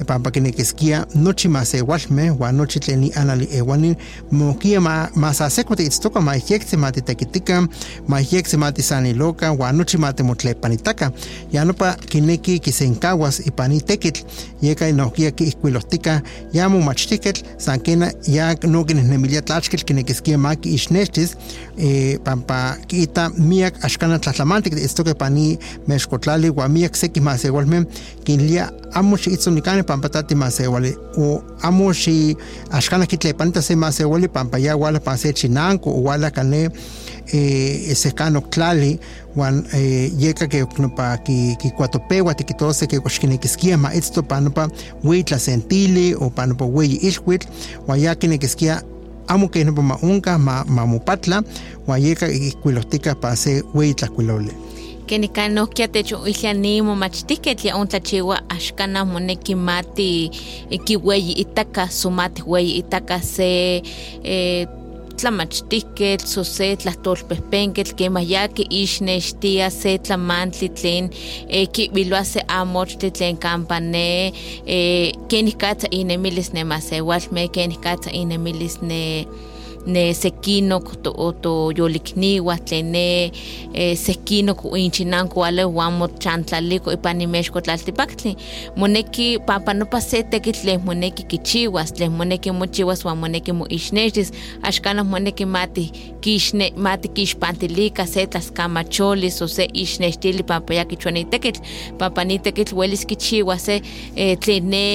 eh, 0.00 0.04
pampa 0.04 0.30
que 0.32 0.40
nekeskia 0.40 1.06
nochi 1.14 1.48
más 1.48 1.74
walme 1.86 2.30
wa 2.30 2.52
nochi 2.52 2.80
tleni 2.80 3.12
anali 3.14 3.48
ewani 3.52 3.96
mokia 4.32 4.80
ma 4.80 5.10
más 5.14 5.40
asekote 5.40 5.84
itstoka 5.84 6.20
ma 6.20 6.34
yekse 6.34 6.76
mati 6.76 7.02
tekitika 7.02 7.68
ma 8.08 8.20
yekse 8.20 8.56
mati 8.56 8.82
sani 8.82 9.14
loka 9.14 9.52
wa 9.52 9.72
nochi 9.72 9.98
mati 9.98 10.22
motle 10.22 10.54
panitaka 10.54 11.12
ya 11.52 11.64
no 11.64 11.72
pa 11.72 11.94
kineki 11.94 12.58
que 12.58 12.72
se 12.72 12.84
encaguas 12.84 13.46
y 13.46 13.50
pani 13.50 13.80
tekil 13.80 14.14
yeka 14.62 14.92
nokia 14.92 15.30
que 15.30 15.44
iskuelotika 15.44 16.22
ya 16.52 16.68
mo 16.68 16.80
machtiket 16.80 17.44
sankena 17.58 18.12
ya 18.26 18.56
no 18.64 18.84
que 18.84 18.94
nemilia 19.36 19.42
tlachkel 19.42 19.84
kinekiskia 19.84 20.38
maki 20.38 20.74
ixnextis 20.74 21.36
eh, 21.78 22.18
pampa 22.24 22.76
kita 22.88 23.30
miak 23.38 23.84
axkana 23.84 24.18
tlatlamantik 24.18 24.72
esto 24.74 25.04
que 25.04 25.14
pani 25.14 25.58
mexkotlali 25.86 26.50
wa 26.50 26.68
miak 26.68 26.96
seki 26.96 27.20
masewalmen 27.20 27.86
kinlia 28.24 28.70
amo 28.92 29.16
xiitzonikaneh 29.16 29.84
pampa 29.84 30.08
tati 30.08 30.34
masewali 30.34 30.96
o 31.18 31.42
amo 31.62 31.92
xi 31.92 32.36
axkana 32.70 33.06
kitlepanita 33.06 33.62
se 33.62 33.76
masewali 33.76 34.28
pampa 34.28 34.58
ya 34.58 34.76
wala 34.76 35.00
pan 35.00 35.16
se 35.16 35.32
chinanko 35.32 35.90
o 35.90 36.02
wala 36.02 36.30
kane 36.30 36.70
eh, 37.32 37.94
sekano 37.94 38.40
tlali 38.40 38.98
wan 39.36 39.64
eh, 39.74 40.10
yeka 40.18 40.48
ke 40.48 40.62
oknopa 40.62 41.18
ki 41.24 41.56
kikuatopewa 41.60 42.34
tikitose 42.34 42.86
ke 42.86 42.98
oxkinekiskia 42.98 43.76
ma 43.76 43.92
itzto 43.94 44.22
panopa 44.22 44.68
wei 45.04 45.22
tlasentili 45.22 46.14
o 46.14 46.30
panopa 46.30 46.64
wei 46.64 46.98
ixhuitl 47.02 47.46
wan 47.86 48.00
ya 48.00 48.14
kinekiskia 48.14 48.82
amo 49.28 49.50
que 49.50 49.64
no 49.64 49.72
ma 49.82 49.96
unca 50.02 50.38
ma 50.38 50.64
mamupatla 50.64 51.42
guayeca 51.86 52.30
y 52.30 52.52
cuilostica 52.62 53.14
pa 53.14 53.36
se 53.36 53.62
wey 53.74 53.94
tlacuilole 53.94 54.52
que 55.06 55.18
ni 55.18 55.28
cano 55.28 55.68
que 55.68 55.86
te 55.88 56.00
hecho 56.00 56.26
y 56.26 56.46
animo 56.46 56.96
machtique 56.96 57.54
que 57.56 57.72
un 57.72 57.86
tachiwa 57.86 58.42
ashkana 58.48 59.04
moneki 59.04 59.54
mati 59.54 60.30
ki 60.84 60.96
wey 60.96 61.32
itaka 61.36 61.88
sumati 61.90 62.42
wey 62.46 62.78
itaka 62.78 63.22
se 63.22 63.82
eh, 64.24 64.66
tlamachtiketl, 65.20 66.26
so 66.26 66.44
se 66.44 66.72
tlahtolpehpenketl, 66.82 67.96
kemah 67.98 68.24
yaki 68.26 68.66
ixnextia 68.82 69.70
se 69.74 69.96
tlamantli 69.98 70.68
tlen 70.76 71.10
eh, 71.48 71.66
kibiloa 71.72 72.24
se 72.24 72.44
amochtli 72.48 73.10
tlen 73.10 73.40
kampa 73.40 73.80
ne 73.80 74.06
eh, 74.66 75.12
kenih 75.28 75.58
katsa 75.60 75.90
inemilis 75.90 76.52
ne 76.52 76.64
masewalmeh, 76.64 77.50
kenih 77.52 77.80
katsa 77.82 78.14
inemilis 78.14 78.80
ne 78.82 79.02
ne 79.86 80.14
sekinok 80.14 81.02
to, 81.02 81.32
to 81.42 81.72
yolikniwa 81.76 82.56
tlen 82.58 82.90
ne 82.92 83.32
eh, 83.74 83.96
sekinok 83.98 84.64
inchinanko 84.76 85.40
wale 85.40 85.64
wan 85.64 85.92
mochantlaliko 86.00 86.92
ipan 86.92 87.16
nimexko 87.18 87.60
tlaltipaktli 87.60 88.36
moneki 88.76 89.38
papanopa 89.46 90.00
se 90.00 90.22
tekitl 90.22 90.60
tlen 90.60 90.80
moneki 90.84 91.22
kichiwas 91.22 91.92
tlen 91.94 92.12
moneki 92.12 92.50
mochiwas 92.50 93.04
wan 93.04 93.18
moneki 93.18 93.52
moixnextis 93.52 94.32
axkanah 94.62 95.06
moneki 95.06 95.46
mati 95.46 95.90
kixne 96.20 96.72
mati 96.76 97.08
kixpantilika 97.08 98.06
se 98.06 98.26
tlaskamacholis 98.26 99.42
o 99.42 99.48
se 99.48 99.68
ixnextili 99.72 100.42
pampa 100.42 100.74
ya 100.74 100.84
kichua 100.84 101.12
ni 101.12 101.24
tekitl 101.24 101.60
pampa 101.98 102.24
ni 102.24 102.38
tekitl 102.38 102.74
welis 102.74 103.06
kichiwas 103.06 103.64
se 103.64 103.82
eh, 104.16 104.38
tlen 104.38 104.70
ne 104.70 104.86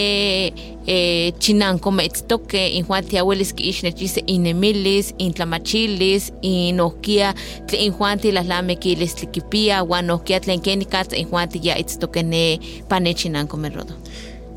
eh, 0.88 1.34
chinankometztoke 1.40 2.68
injuan 2.68 3.06
tiawelis 3.06 3.54
kiixnextis 3.54 4.20
inemilis 4.28 5.14
intlamachilis 5.18 6.34
inohkia 6.42 7.34
tlen 7.68 7.82
injuan 7.82 8.20
tilahlamikilis 8.20 9.16
tlikipia 9.16 9.84
uan 9.84 10.08
nohkia 10.08 10.40
tlen 10.40 10.62
kenih 10.62 10.88
katsa 10.88 11.18
injuan 11.18 11.50
tiya 11.50 11.78
itztoke 11.78 12.24
ne 12.24 12.60
panechinankomerodo 12.90 13.94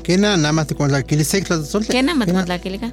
Kena 0.05 0.37
nada 0.37 0.53
más 0.53 0.67
te 0.67 0.75
que 0.75 1.17
Kena 1.89 2.13
más 2.13 2.27
que 2.27 2.91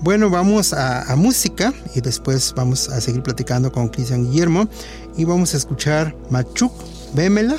Bueno, 0.00 0.28
vamos 0.28 0.72
a, 0.72 1.02
a, 1.02 1.14
música 1.14 1.72
y 1.94 2.00
después 2.00 2.52
vamos 2.56 2.88
a 2.88 3.00
seguir 3.00 3.22
platicando 3.22 3.70
con 3.70 3.88
Cristian 3.88 4.28
Guillermo 4.28 4.68
y 5.16 5.24
vamos 5.24 5.54
a 5.54 5.56
escuchar 5.56 6.16
Machuk, 6.30 6.72
Vémela. 7.14 7.58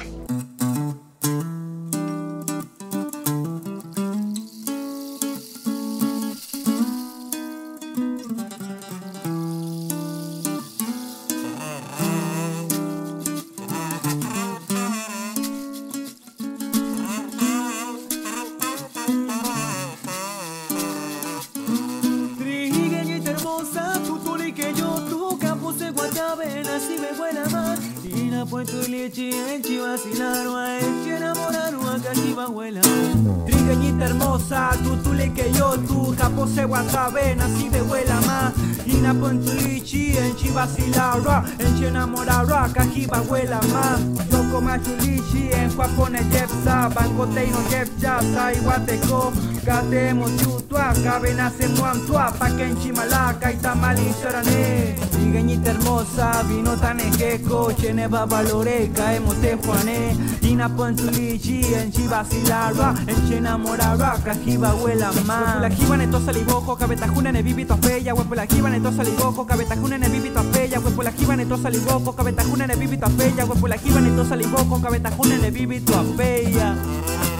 Enchi 42.19 42.29
enamoraron, 42.29 42.63
a 42.63 42.73
cajiba 42.73 43.17
abuela 43.17 43.59
más. 43.73 44.38
Yo 44.49 44.55
como 44.55 44.75
chulichi, 44.77 45.49
en 45.51 45.71
cuapone 45.73 46.19
jepsa, 46.31 46.89
banco 46.89 47.27
teino 47.27 47.57
jepsa, 47.69 48.19
sa 48.33 48.51
iguateco. 48.51 49.31
Gatemo 49.63 50.25
chutua, 50.37 50.93
cabe 51.03 51.33
nace 51.33 51.67
muantua, 51.67 52.33
pa 52.39 52.49
que 52.49 52.63
enchimalaca 52.63 53.51
y 53.51 53.57
tamali 53.57 54.11
chorane. 54.21 54.95
Trigueñita 55.11 55.71
hermosa, 55.71 56.43
vino 56.47 56.75
tan 56.77 56.99
ejeco, 56.99 57.71
chene 57.73 58.07
babaloreca, 58.07 59.13
emote 59.15 59.57
juané. 59.57 60.15
Ina 60.41 60.69
pontulichi, 60.69 61.61
enchi 61.73 62.07
vacilarwa, 62.07 62.95
enchi 63.05 63.35
enamorarwa, 63.35 64.17
cajiba 64.23 64.73
huela 64.73 65.11
más. 65.27 65.61
La 65.61 65.69
jiba 65.69 65.97
neto 65.97 66.19
salibojo, 66.25 66.75
cabetajuna 66.75 67.31
ne 67.31 67.43
vivito 67.43 67.73
apella, 67.75 68.13
huepo 68.13 68.33
la 68.33 68.47
jiba 68.47 68.69
neto 68.69 68.91
salibojo, 68.91 69.45
cabetajuna 69.45 69.97
ne 69.97 70.09
vivito 70.09 70.39
apella, 70.39 70.79
huepo 70.79 71.03
la 71.03 71.11
jiba 71.11 71.35
neto 71.35 71.57
salibojo, 71.57 72.13
cabetajuna 72.13 72.65
ne 72.65 72.75
vivito 72.75 73.05
apella, 73.05 73.45
huepo 73.45 73.67
la 73.67 73.77
jiba 73.77 73.99
neto 73.99 74.25
salibojo, 74.25 74.38
cabetajuna 74.81 75.37
ne 75.37 75.49
vivito 75.51 75.93
apella. 75.93 76.75
Toko 76.75 77.38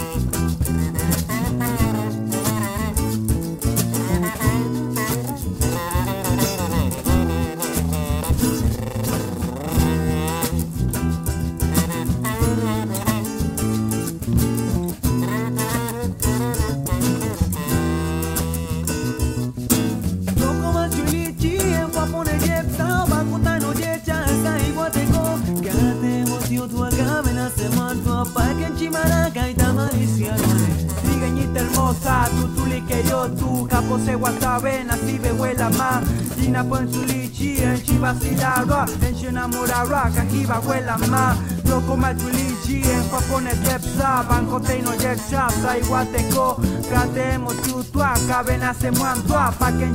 li 33.29 33.35
que 33.35 33.35
yo, 33.35 33.35
tú, 33.35 33.67
capo 33.67 33.99
se 33.99 34.15
guatabe, 34.15 34.83
nací 34.83 35.17
de 35.17 35.31
huela 35.31 35.69
más. 35.69 36.03
Ina 36.41 36.63
ponchulichi, 36.63 37.57
en 37.57 37.81
chivacilarwa, 37.83 38.85
en 39.01 39.15
chenamorarwa, 39.15 40.09
cajiba 40.13 40.59
huela 40.59 40.97
más. 40.97 41.37
Toko 41.63 41.97
machulichi, 41.97 42.81
en 42.83 43.09
guapone 43.09 43.51
jepsa, 43.63 44.23
banco 44.27 44.59
teino 44.59 44.93
yecha, 44.93 45.49
sa 45.61 45.77
iguateco. 45.77 46.57
Gate 46.89 47.37
motio 47.37 47.83
tu 47.91 48.01
acabe 48.01 48.57
na 48.57 48.73
semana, 48.73 49.51
pa 49.59 49.71
que 49.71 49.89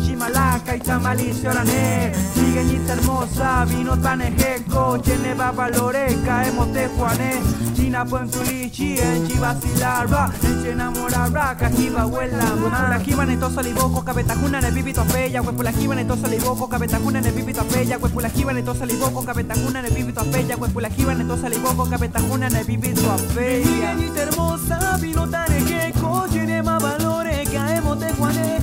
Trigueñita 2.65 2.95
hermosa, 2.95 3.65
vino 3.67 3.99
tan 3.99 4.23
ejeco, 4.23 4.97
llene 4.97 5.35
babaloreca, 5.35 6.47
emote 6.47 6.89
juané. 6.97 7.43
China 7.75 8.05
puentulichi, 8.07 8.99
en 8.99 9.29
chivacilarwa, 9.29 10.31
en 10.43 10.63
chenamorarwa, 10.63 11.57
cajiba 11.59 12.07
huela. 12.07 12.55
La 12.89 13.01
jiba 13.01 13.27
neto 13.27 13.51
saliboco, 13.51 14.03
cabetajuna 14.03 14.61
ne 14.63 14.71
vivito 14.71 15.03
apella, 15.03 15.43
huepo 15.43 15.63
la 15.63 15.73
jiba 15.73 15.95
neto 15.95 16.17
saliboco, 16.17 16.69
cabetajuna 16.69 17.21
ne 17.21 17.31
vivito 17.33 17.61
apella, 17.61 17.99
huepo 17.99 18.21
la 18.21 18.31
jiba 18.31 18.53
neto 18.53 18.75
saliboco, 18.75 19.23
cabetajuna 19.23 19.83
ne 19.83 19.91
vivito 19.91 20.21
apella, 20.21 20.57
huepo 20.57 20.81
la 20.81 20.89
jiba 20.89 21.15
neto 21.15 21.37
saliboco, 21.37 21.85
cabetajuna 21.85 22.49
ne 22.49 22.65
vivito 22.65 23.11
apella. 23.11 23.95
Trigueñita 23.95 24.23
hermosa, 24.23 24.97
vino 25.01 25.29
tan 25.29 25.53
ejeco, 25.53 26.27
llene 26.29 26.63
valores, 26.63 27.49
caemos 27.51 28.01
de 28.01 28.13
Juané. 28.15 28.54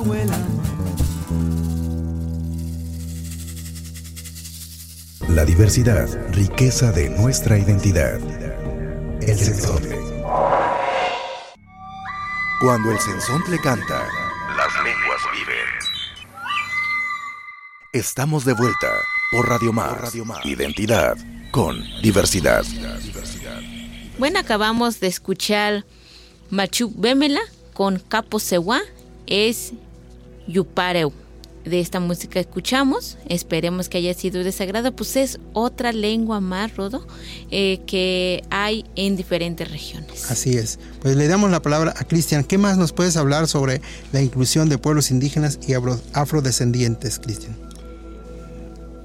Huela. 0.00 0.38
La 5.28 5.44
diversidad, 5.44 6.08
riqueza 6.32 6.92
de 6.92 7.10
nuestra 7.10 7.58
identidad. 7.58 8.18
El 9.20 9.38
sensontle. 9.38 9.98
Cuando 12.60 12.90
el 12.92 12.98
sensontle 12.98 13.58
canta, 13.60 14.06
las 14.56 14.74
lenguas 14.84 15.20
viven. 15.32 15.66
Estamos 17.92 18.44
de 18.44 18.52
vuelta 18.54 18.92
por 19.30 19.48
Radio 19.48 19.72
Más. 19.72 20.14
Identidad 20.44 21.16
con 21.50 21.82
diversidad. 22.02 22.64
Bueno, 24.18 24.38
acabamos 24.38 25.00
de 25.00 25.08
escuchar 25.08 25.84
Machu 26.50 26.92
Bemela 26.96 27.40
con 27.72 27.98
Capo 27.98 28.38
Sewa, 28.38 28.80
es 29.26 29.72
Yupareu. 30.46 31.12
De 31.64 31.80
esta 31.80 31.98
música 31.98 32.38
escuchamos, 32.40 33.16
esperemos 33.26 33.88
que 33.88 33.96
haya 33.96 34.12
sido 34.12 34.44
de 34.44 34.52
sagrado, 34.52 34.94
pues 34.94 35.16
es 35.16 35.40
otra 35.54 35.92
lengua 35.92 36.38
más, 36.38 36.76
Rodo, 36.76 37.06
eh, 37.50 37.80
que 37.86 38.44
hay 38.50 38.84
en 38.96 39.16
diferentes 39.16 39.70
regiones. 39.70 40.30
Así 40.30 40.58
es. 40.58 40.78
Pues 41.00 41.16
le 41.16 41.26
damos 41.26 41.50
la 41.50 41.62
palabra 41.62 41.94
a 41.96 42.04
Cristian. 42.04 42.44
¿Qué 42.44 42.58
más 42.58 42.76
nos 42.76 42.92
puedes 42.92 43.16
hablar 43.16 43.48
sobre 43.48 43.80
la 44.12 44.20
inclusión 44.20 44.68
de 44.68 44.76
pueblos 44.76 45.10
indígenas 45.10 45.58
y 45.66 45.72
afro- 45.72 45.98
afrodescendientes, 46.12 47.18
Cristian? 47.18 47.56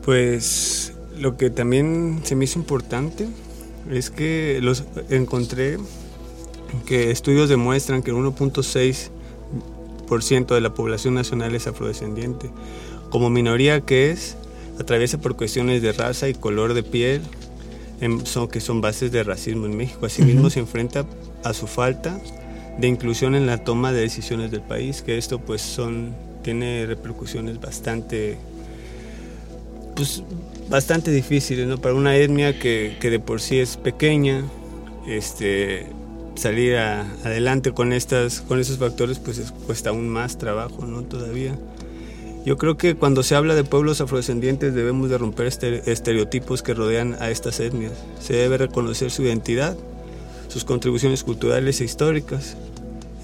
Pues 0.04 0.92
lo 1.18 1.38
que 1.38 1.50
también 1.50 2.20
se 2.26 2.36
me 2.36 2.44
hizo 2.44 2.60
importante 2.60 3.26
es 3.92 4.10
que 4.10 4.60
los 4.62 4.84
encontré 5.10 5.78
que 6.86 7.12
estudios 7.12 7.50
demuestran 7.50 8.02
que 8.04 8.12
el 8.12 8.18
1.6% 8.18 9.10
de 10.54 10.62
la 10.62 10.74
población 10.74 11.14
nacional 11.16 11.56
es 11.56 11.68
afrodescendiente. 11.68 12.50
Como 13.10 13.30
minoría 13.30 13.82
que 13.82 14.12
es, 14.12 14.36
atraviesa 14.80 15.18
por 15.20 15.36
cuestiones 15.36 15.82
de 15.82 15.92
raza 15.92 16.30
y 16.30 16.34
color 16.34 16.74
de 16.74 16.84
piel, 16.84 17.22
en- 18.02 18.26
son, 18.26 18.48
que 18.48 18.60
son 18.62 18.82
bases 18.82 19.12
de 19.12 19.24
racismo 19.24 19.66
en 19.66 19.76
México. 19.76 20.06
Asimismo 20.06 20.50
se 20.50 20.60
enfrenta 20.60 21.06
a 21.44 21.54
su 21.54 21.68
falta 21.68 22.20
de 22.78 22.88
inclusión 22.88 23.36
en 23.36 23.46
la 23.46 23.58
toma 23.64 23.92
de 23.92 24.02
decisiones 24.02 24.52
del 24.52 24.62
país, 24.62 25.02
que 25.02 25.18
esto 25.18 25.40
pues 25.40 25.62
son, 25.62 26.14
tiene 26.44 26.86
repercusiones 26.86 27.60
bastante 27.60 28.38
pues 29.96 30.24
bastante 30.70 31.12
difíciles, 31.12 31.68
¿no? 31.68 31.78
Para 31.78 31.96
una 31.96 32.16
etnia 32.16 32.58
que, 32.60 32.98
que 33.00 33.10
de 33.10 33.20
por 33.20 33.42
sí 33.42 33.60
es 33.60 33.78
pequeña, 33.78 34.44
este, 35.08 35.88
salir 36.36 36.76
a- 36.78 37.02
adelante 37.24 37.72
con 37.74 37.92
estas, 37.94 38.42
con 38.42 38.60
esos 38.60 38.78
factores, 38.78 39.20
pues 39.20 39.38
es- 39.40 39.52
cuesta 39.52 39.90
aún 39.90 40.08
más 40.10 40.38
trabajo, 40.38 40.86
¿no? 40.86 41.02
Todavía. 41.04 41.58
Yo 42.46 42.58
creo 42.58 42.78
que 42.78 42.96
cuando 42.96 43.22
se 43.24 43.36
habla 43.36 43.54
de 43.56 43.64
pueblos 43.64 44.00
afrodescendientes 44.00 44.74
debemos 44.74 45.10
de 45.10 45.18
romper 45.18 45.48
este- 45.48 45.92
estereotipos 45.92 46.62
que 46.64 46.74
rodean 46.74 47.18
a 47.20 47.30
estas 47.32 47.60
etnias. 47.60 47.92
Se 48.22 48.34
debe 48.34 48.58
reconocer 48.58 49.12
su 49.12 49.24
identidad, 49.24 49.76
sus 50.48 50.64
contribuciones 50.64 51.24
culturales 51.24 51.82
e 51.82 51.84
históricas 51.84 52.56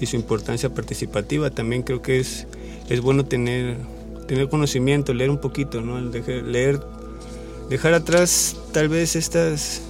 y 0.00 0.06
su 0.06 0.16
importancia 0.16 0.68
participativa. 0.74 1.50
También 1.50 1.82
creo 1.82 2.02
que 2.02 2.20
es, 2.20 2.46
es 2.90 3.00
bueno 3.00 3.24
tener, 3.24 3.76
tener 4.28 4.48
conocimiento, 4.48 5.14
leer 5.14 5.30
un 5.30 5.40
poquito, 5.40 5.80
¿no? 5.80 5.98
Leer, 5.98 6.78
dejar 7.70 7.94
atrás 7.94 8.56
tal 8.72 8.88
vez 8.88 9.16
estas 9.16 9.82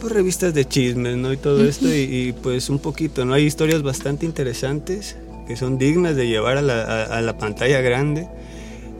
pues, 0.00 0.12
revistas 0.12 0.52
de 0.54 0.64
chismes, 0.66 1.16
¿no? 1.16 1.32
Y 1.32 1.36
todo 1.36 1.64
esto, 1.64 1.86
y, 1.88 2.00
y, 2.00 2.32
pues 2.32 2.68
un 2.70 2.78
poquito, 2.78 3.24
¿no? 3.24 3.34
Hay 3.34 3.44
historias 3.44 3.82
bastante 3.82 4.26
interesantes 4.26 5.16
que 5.46 5.56
son 5.56 5.78
dignas 5.78 6.16
de 6.16 6.26
llevar 6.28 6.56
a 6.56 6.62
la, 6.62 6.82
a- 6.82 7.18
a 7.18 7.20
la 7.20 7.38
pantalla 7.38 7.80
grande. 7.80 8.28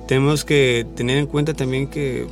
Tenemos 0.09 0.45
que 0.45 0.87
tener 0.97 1.16
en 1.18 1.27
cuenta 1.27 1.55
también 1.55 1.87
que, 1.88 2.27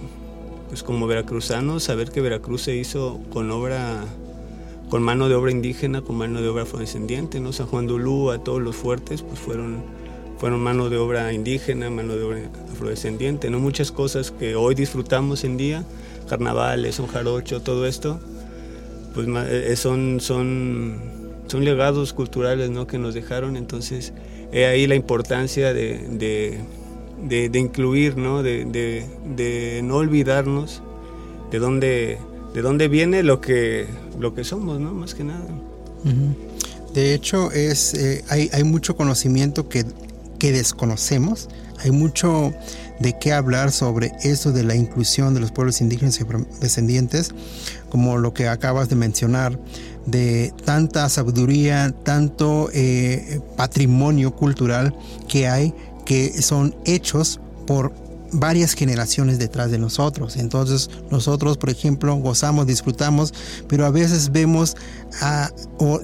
pues 0.68 0.82
como 0.82 1.06
veracruzanos, 1.06 1.84
saber 1.84 2.10
que 2.10 2.20
Veracruz 2.20 2.62
se 2.62 2.76
hizo 2.76 3.20
con 3.30 3.50
obra 3.50 4.04
con 4.88 5.04
mano 5.04 5.28
de 5.28 5.36
obra 5.36 5.52
indígena, 5.52 6.02
con 6.02 6.16
mano 6.16 6.42
de 6.42 6.48
obra 6.48 6.64
afrodescendiente, 6.64 7.38
¿no? 7.38 7.52
San 7.52 7.66
Juan 7.68 7.86
de 7.86 7.92
Ulúa, 7.92 8.42
todos 8.42 8.60
los 8.60 8.74
fuertes, 8.74 9.22
pues 9.22 9.38
fueron, 9.38 9.84
fueron 10.40 10.60
mano 10.60 10.88
de 10.88 10.96
obra 10.96 11.32
indígena, 11.32 11.90
mano 11.90 12.16
de 12.16 12.22
obra 12.24 12.40
afrodescendiente, 12.72 13.50
¿no? 13.50 13.58
Muchas 13.60 13.92
cosas 13.92 14.30
que 14.32 14.56
hoy 14.56 14.74
disfrutamos 14.74 15.44
en 15.44 15.56
día, 15.58 15.84
carnavales, 16.28 16.98
un 16.98 17.06
jarocho, 17.08 17.60
todo 17.60 17.86
esto, 17.86 18.18
pues 19.14 19.26
ma- 19.26 19.46
eh, 19.46 19.76
son, 19.76 20.18
son, 20.20 20.96
son 21.46 21.64
legados 21.64 22.12
culturales, 22.14 22.70
¿no? 22.70 22.86
Que 22.86 22.96
nos 22.98 23.12
dejaron, 23.14 23.56
entonces, 23.56 24.14
he 24.50 24.64
ahí 24.64 24.86
la 24.86 24.94
importancia 24.94 25.74
de, 25.74 25.98
de, 26.08 27.48
de- 27.50 27.58
incluir, 27.58 28.16
¿no? 28.16 28.42
De, 28.42 29.04
no 29.84 29.96
olvidarnos 29.96 30.82
de 31.50 31.58
dónde, 31.58 32.18
de 32.54 32.62
dónde 32.62 32.88
viene 32.88 33.22
lo 33.22 33.40
que, 33.42 33.86
lo 34.18 34.34
que 34.34 34.44
somos, 34.44 34.80
¿no? 34.80 34.94
Más 34.94 35.14
que 35.14 35.24
nada. 35.24 35.44
De 36.94 37.12
hecho, 37.14 37.52
es, 37.52 37.92
eh, 37.94 38.24
hay, 38.28 38.48
hay 38.52 38.64
mucho 38.64 38.96
conocimiento 38.96 39.68
que, 39.68 39.84
que 40.40 40.50
desconocemos, 40.50 41.48
hay 41.78 41.92
mucho 41.92 42.52
de 42.98 43.16
qué 43.18 43.32
hablar 43.32 43.70
sobre 43.70 44.12
eso 44.22 44.52
de 44.52 44.64
la 44.64 44.74
inclusión 44.74 45.32
de 45.34 45.40
los 45.40 45.52
pueblos 45.52 45.80
indígenas 45.80 46.20
y 46.20 46.24
descendientes, 46.60 47.30
como 47.88 48.18
lo 48.18 48.34
que 48.34 48.48
acabas 48.48 48.88
de 48.88 48.96
mencionar, 48.96 49.58
de 50.06 50.52
tanta 50.64 51.08
sabiduría, 51.08 51.94
tanto 52.02 52.68
eh, 52.72 53.40
patrimonio 53.56 54.34
cultural 54.34 54.94
que 55.28 55.46
hay, 55.46 55.72
que 56.04 56.42
son 56.42 56.74
hechos 56.84 57.40
por 57.66 57.92
varias 58.32 58.74
generaciones 58.74 59.38
detrás 59.38 59.70
de 59.70 59.78
nosotros. 59.78 60.36
Entonces 60.36 60.90
nosotros, 61.10 61.56
por 61.56 61.70
ejemplo, 61.70 62.14
gozamos, 62.16 62.66
disfrutamos, 62.66 63.32
pero 63.68 63.86
a 63.86 63.90
veces 63.90 64.30
vemos 64.32 64.76
o 65.78 66.00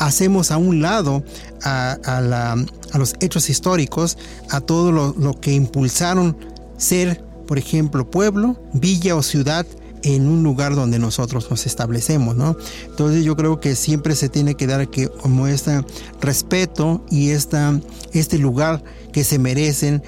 hacemos 0.00 0.50
a 0.50 0.56
un 0.56 0.80
lado 0.80 1.22
a, 1.62 2.56
los 2.94 3.14
hechos 3.20 3.50
históricos, 3.50 4.18
a 4.48 4.60
todo 4.60 4.90
lo, 4.92 5.40
que 5.40 5.52
impulsaron 5.52 6.36
ser, 6.76 7.22
por 7.46 7.58
ejemplo, 7.58 8.10
pueblo, 8.10 8.60
villa 8.72 9.14
o 9.14 9.22
ciudad 9.22 9.66
en 10.02 10.26
un 10.26 10.42
lugar 10.42 10.74
donde 10.74 10.98
nosotros 10.98 11.50
nos 11.50 11.66
establecemos, 11.66 12.34
¿no? 12.34 12.56
Entonces 12.86 13.22
yo 13.22 13.36
creo 13.36 13.60
que 13.60 13.76
siempre 13.76 14.16
se 14.16 14.30
tiene 14.30 14.54
que 14.54 14.66
dar 14.66 14.88
que 14.88 15.08
como 15.08 15.46
este 15.46 15.84
respeto 16.22 17.04
y 17.10 17.30
esta, 17.30 17.78
este 18.14 18.38
lugar 18.38 18.82
que 19.12 19.22
se 19.24 19.38
merecen 19.38 20.02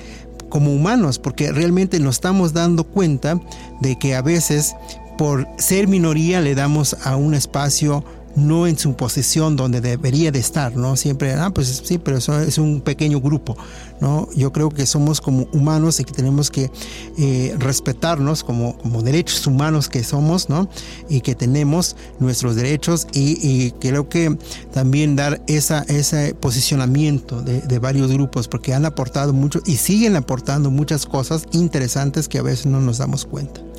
como 0.49 0.73
humanos, 0.73 1.19
porque 1.19 1.53
realmente 1.53 2.01
nos 2.01 2.17
estamos 2.17 2.55
dando 2.55 2.85
cuenta 2.85 3.39
de 3.83 3.99
que 3.99 4.15
a 4.15 4.23
veces 4.23 4.75
por 5.19 5.47
ser 5.59 5.89
minoría 5.89 6.41
le 6.41 6.55
damos 6.55 6.97
a 7.05 7.17
un 7.17 7.35
espacio 7.35 8.03
no 8.37 8.67
en 8.67 8.79
su 8.79 8.95
posición 8.95 9.57
donde 9.57 9.81
debería 9.81 10.31
de 10.31 10.39
estar, 10.39 10.77
¿no? 10.77 10.97
Siempre, 10.97 11.33
ah, 11.35 11.51
pues 11.51 11.83
sí, 11.85 11.99
pero 11.99 12.17
eso 12.19 12.41
es 12.41 12.59
un 12.59 12.81
pequeño 12.81 13.21
grupo, 13.21 13.57
¿no? 14.01 14.29
Yo 14.35 14.53
creo 14.53 14.71
que 14.71 14.87
somos 14.87 15.21
como 15.21 15.49
humanos 15.53 16.01
y 16.01 16.05
que 16.05 16.13
tenemos 16.13 16.51
que 16.51 16.71
eh, 17.19 17.55
respetarnos 17.59 18.45
como, 18.45 18.77
como 18.79 19.03
derechos 19.03 19.47
humanos 19.47 19.89
que 19.89 20.03
somos, 20.05 20.49
¿no? 20.49 20.69
Y 21.09 21.21
que 21.21 21.35
tenemos 21.35 21.97
nuestros 22.19 22.57
derechos 22.57 23.07
y, 23.13 23.73
creo 23.81 24.09
que 24.09 24.37
también 24.73 25.17
dar 25.17 25.43
esa, 25.47 25.83
ese 25.83 26.35
posicionamiento 26.35 27.43
de, 27.43 27.61
de 27.61 27.79
varios 27.79 28.11
grupos 28.11 28.49
porque 28.49 28.75
han 28.75 28.85
aportado 28.85 29.33
mucho 29.33 29.61
y 29.67 29.77
siguen 29.77 30.17
aportando 30.17 30.71
muchas 30.71 31.07
cosas 31.07 31.47
interesantes 31.53 32.29
que 32.29 32.39
a 32.39 32.43
veces 32.43 32.67
no 32.67 32.81
nos 32.81 32.99
damos 32.99 33.25
cuenta. 33.25 33.72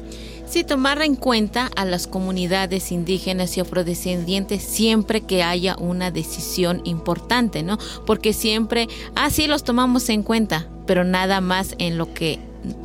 Sí, 0.54 0.64
tomar 0.64 1.02
en 1.02 1.16
cuenta 1.16 1.72
a 1.76 1.84
las 1.84 2.06
comunidades 2.06 2.92
indígenas 2.92 3.58
y 3.58 3.62
afrodescendientes 3.62 4.62
siempre 4.62 5.22
que 5.22 5.42
haya 5.42 5.76
una 5.78 6.12
decisión 6.12 6.82
importante, 6.84 7.64
¿no? 7.64 7.80
Porque 8.06 8.34
siempre, 8.34 8.88
ah, 9.16 9.32
sí, 9.32 9.48
los 9.48 9.64
tomamos 9.64 10.10
en 10.10 10.22
cuenta, 10.22 10.68
pero 10.86 11.04
nada 11.06 11.42
más 11.42 11.74
en 11.80 11.98
lo 11.98 12.14
que 12.14 12.38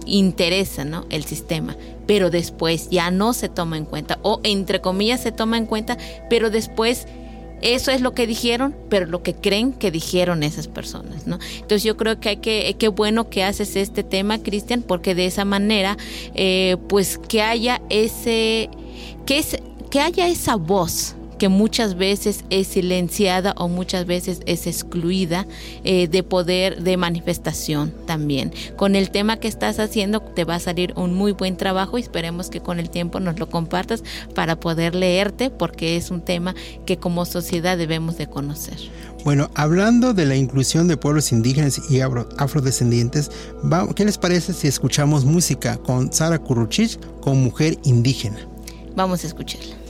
interesa, 0.06 0.86
¿no? 0.86 1.04
El 1.10 1.24
sistema. 1.24 1.76
Pero 2.06 2.30
después 2.30 2.88
ya 2.88 3.10
no 3.10 3.34
se 3.34 3.50
toma 3.50 3.76
en 3.76 3.84
cuenta, 3.84 4.18
o 4.22 4.40
entre 4.44 4.80
comillas 4.80 5.20
se 5.20 5.30
toma 5.30 5.58
en 5.58 5.66
cuenta, 5.66 5.98
pero 6.30 6.48
después 6.48 7.06
eso 7.62 7.90
es 7.90 8.00
lo 8.00 8.14
que 8.14 8.26
dijeron, 8.26 8.74
pero 8.88 9.06
lo 9.06 9.22
que 9.22 9.34
creen 9.34 9.72
que 9.72 9.90
dijeron 9.90 10.42
esas 10.42 10.68
personas, 10.68 11.26
¿no? 11.26 11.38
Entonces 11.54 11.82
yo 11.82 11.96
creo 11.96 12.20
que 12.20 12.30
hay 12.30 12.36
que, 12.38 12.74
qué 12.78 12.88
bueno 12.88 13.28
que 13.30 13.44
haces 13.44 13.76
este 13.76 14.02
tema, 14.02 14.38
Cristian, 14.42 14.82
porque 14.82 15.14
de 15.14 15.26
esa 15.26 15.44
manera, 15.44 15.96
eh, 16.34 16.76
pues 16.88 17.18
que 17.18 17.42
haya 17.42 17.82
ese, 17.90 18.70
que, 19.26 19.38
es, 19.38 19.58
que 19.90 20.00
haya 20.00 20.28
esa 20.28 20.56
voz, 20.56 21.14
que 21.38 21.48
muchas 21.48 21.96
veces 21.96 22.44
es 22.50 22.66
silenciada 22.66 23.54
o 23.56 23.68
muchas 23.68 24.06
veces 24.06 24.40
es 24.46 24.66
excluida 24.66 25.46
eh, 25.84 26.08
de 26.08 26.22
poder 26.22 26.82
de 26.82 26.96
manifestación 26.96 27.94
también. 28.06 28.52
Con 28.76 28.96
el 28.96 29.10
tema 29.10 29.38
que 29.38 29.48
estás 29.48 29.78
haciendo 29.78 30.20
te 30.20 30.44
va 30.44 30.56
a 30.56 30.60
salir 30.60 30.92
un 30.96 31.14
muy 31.14 31.32
buen 31.32 31.56
trabajo 31.56 31.98
y 31.98 32.02
esperemos 32.02 32.50
que 32.50 32.60
con 32.60 32.78
el 32.78 32.90
tiempo 32.90 33.20
nos 33.20 33.38
lo 33.38 33.48
compartas 33.48 34.02
para 34.34 34.58
poder 34.58 34.94
leerte 34.94 35.50
porque 35.50 35.96
es 35.96 36.10
un 36.10 36.20
tema 36.20 36.54
que 36.84 36.98
como 36.98 37.24
sociedad 37.24 37.78
debemos 37.78 38.18
de 38.18 38.26
conocer. 38.26 38.76
Bueno, 39.24 39.50
hablando 39.54 40.14
de 40.14 40.26
la 40.26 40.36
inclusión 40.36 40.88
de 40.88 40.96
pueblos 40.96 41.32
indígenas 41.32 41.80
y 41.90 42.00
afrodescendientes, 42.00 43.30
¿qué 43.96 44.04
les 44.04 44.16
parece 44.16 44.52
si 44.52 44.68
escuchamos 44.68 45.24
música 45.24 45.76
con 45.76 46.12
Sara 46.12 46.38
Kuruchich 46.38 46.98
con 47.20 47.42
Mujer 47.42 47.78
Indígena? 47.82 48.38
Vamos 48.94 49.24
a 49.24 49.26
escucharla. 49.26 49.87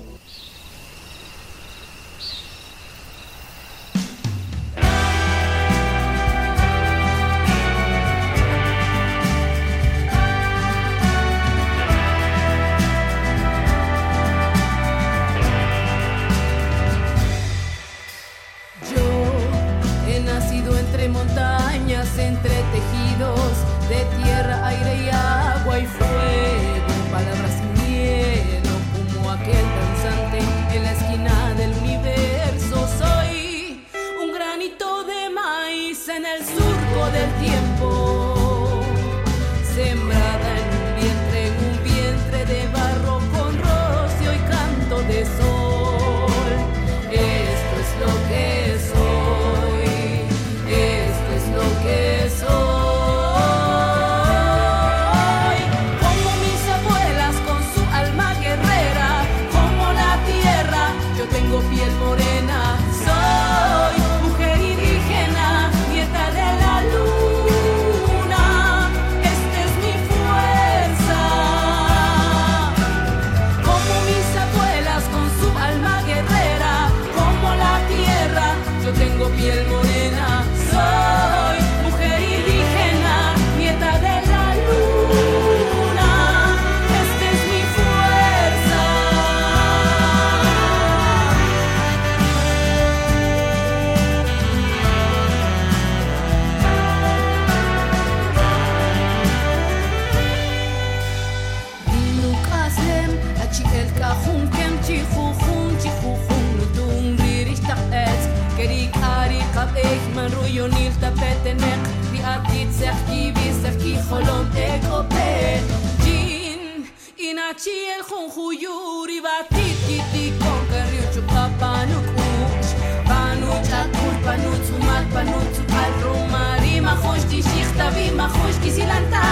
Kachieljon 117.59 118.31
juyuri 118.35 119.21
batikitiko 119.21 120.51
karriuchu 120.71 121.23
papanukush 121.27 122.71
Panucha 123.09 123.81
tulpanutsu 123.95 124.79
malpanutsu 124.87 125.63
palrumari 125.73 126.81
mahoshki 126.81 127.43
shichtavima 127.43 128.29
hoshki 128.29 128.71
silanta 128.71 129.23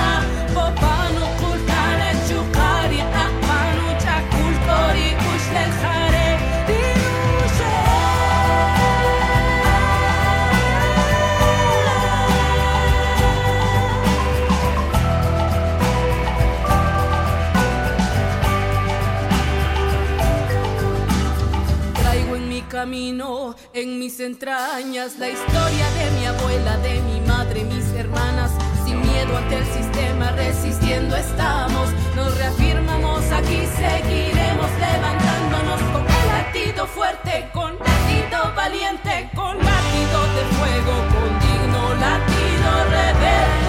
en 23.73 23.99
mis 23.99 24.21
entrañas 24.21 25.19
la 25.19 25.29
historia 25.29 25.91
de 25.99 26.11
mi 26.13 26.25
abuela, 26.25 26.77
de 26.79 27.01
mi 27.03 27.21
madre, 27.27 27.65
mis 27.65 27.85
hermanas, 27.99 28.53
sin 28.85 29.01
miedo 29.01 29.37
ante 29.37 29.57
el 29.57 29.67
sistema, 29.67 30.31
resistiendo 30.31 31.17
estamos. 31.17 31.89
Nos 32.15 32.39
reafirmamos 32.39 33.25
aquí, 33.33 33.67
seguiremos 33.77 34.71
levantándonos 34.79 35.81
con 35.93 36.03
un 36.03 36.27
latido 36.29 36.87
fuerte, 36.87 37.51
con 37.53 37.77
latido 37.77 38.55
valiente, 38.55 39.31
con 39.35 39.59
latido 39.59 40.19
de 40.37 40.45
fuego, 40.55 40.95
con 41.11 41.41
digno 41.41 41.95
latido 41.97 42.85
rebelde. 42.85 43.66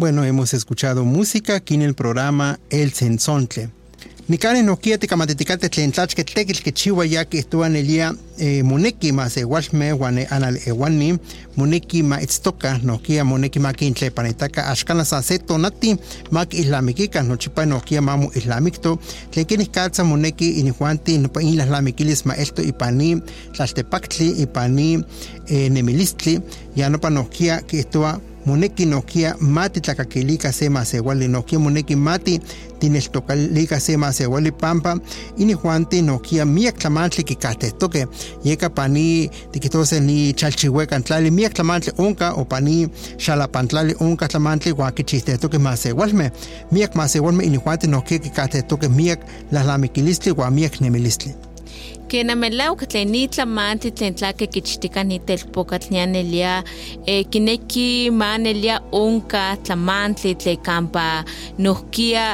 Bueno, 0.00 0.24
hemos 0.24 0.54
escuchado 0.54 1.04
música 1.04 1.56
aquí 1.56 1.74
en 1.74 1.82
el 1.82 1.92
programa 1.92 2.58
El 2.70 2.90
Sensontle. 2.94 3.68
Nicane 4.28 4.62
no 4.62 4.78
quiete 4.78 5.06
kamateticate 5.06 5.68
tlentlachke 5.68 6.24
tekil 6.24 6.62
que 6.62 6.72
chiwa 6.72 7.04
ya 7.04 7.26
que 7.26 7.38
estuan 7.38 7.76
el 7.76 7.86
día 7.86 8.14
eh, 8.38 8.62
moneki 8.62 9.12
ma 9.12 9.28
se 9.28 9.44
walme 9.44 9.92
wane 9.92 10.26
anal 10.30 10.58
ewani 10.64 11.18
moneki 11.56 12.02
ma 12.02 12.22
itztoka 12.22 12.78
no 12.78 12.98
kia 13.02 13.24
moneki 13.24 13.58
ma 13.58 13.74
kintle 13.74 14.10
panetaka 14.10 14.70
ashkana 14.70 15.04
sa 15.04 15.22
seto 15.22 15.58
nati 15.58 15.98
mak 16.30 16.54
islamikika 16.54 17.22
no 17.22 17.36
chipa 17.36 17.66
no 17.66 17.80
kia 17.80 18.00
mamu 18.00 18.30
islamikto 18.34 18.98
tlenkini 19.30 19.66
katsa 19.66 20.04
moneki 20.04 20.60
inihuanti 20.60 21.18
no 21.18 21.28
pa 21.28 21.42
in 21.42 21.60
islamikilis 21.60 22.24
ma 22.24 22.34
esto 22.36 22.62
ipani 22.62 23.20
tlaltepaktli 23.52 24.30
ipani 24.30 25.04
eh, 25.48 25.70
nemilistli 25.70 26.40
ya 26.76 26.88
no 26.88 26.98
pa 26.98 27.10
no 27.10 27.24
kia 27.24 27.60
que 27.60 27.80
estua 27.80 28.20
moneki 28.46 28.86
nokia 28.86 29.34
mati 29.40 29.80
tlakakilika 29.80 30.52
se 30.52 30.68
masewali 30.68 31.28
nokia 31.28 31.58
moneki 31.58 31.96
mati 31.96 32.40
tineltokalika 32.78 33.80
se 33.80 33.96
masewali 33.96 34.52
pampa. 34.52 34.98
Ini 35.36 35.54
juanti 35.54 36.02
nokia 36.02 36.44
miak 36.44 36.78
tlamantli 36.78 37.24
kikatehtoke 37.24 38.06
yeka 38.44 38.70
pani 38.70 39.30
tikitose 39.50 40.00
ni 40.00 40.32
chalchihuekan 40.32 41.02
tlali 41.02 41.30
miak 41.30 41.54
tlamantli 41.54 41.92
onka 41.98 42.32
o 42.32 42.44
pani 42.44 42.88
xalapantlali 43.18 43.94
onka 44.00 44.28
tlamantli 44.28 44.72
huan 44.72 44.92
kichihtehtoke 44.92 45.58
masewalme 45.58 46.30
miak 46.72 46.94
masewalme 46.94 47.44
ini 47.44 47.58
juanti 47.58 47.86
nokia 47.86 48.18
kikatehtoke 48.18 48.88
miak 48.88 49.20
lalamiquilistli 49.52 50.32
huan 50.32 50.52
miak 50.54 50.80
nemilistli 50.80 51.34
que 52.08 52.24
namelauka 52.24 52.86
tlen 52.86 53.12
ni 53.14 53.28
tlamantli 53.28 53.90
tlen 53.90 54.14
tlaki 54.18 54.46
kichtika 54.54 55.04
ni 55.04 55.18
telpokatl 55.18 55.90
nianelia 55.94 56.62
eh, 57.06 57.24
kineki 57.30 58.10
manelia 58.10 58.80
onka 58.92 59.56
tlamantli 59.64 60.34
tle 60.34 60.56
kampa 60.56 61.24
nohkia 61.58 62.24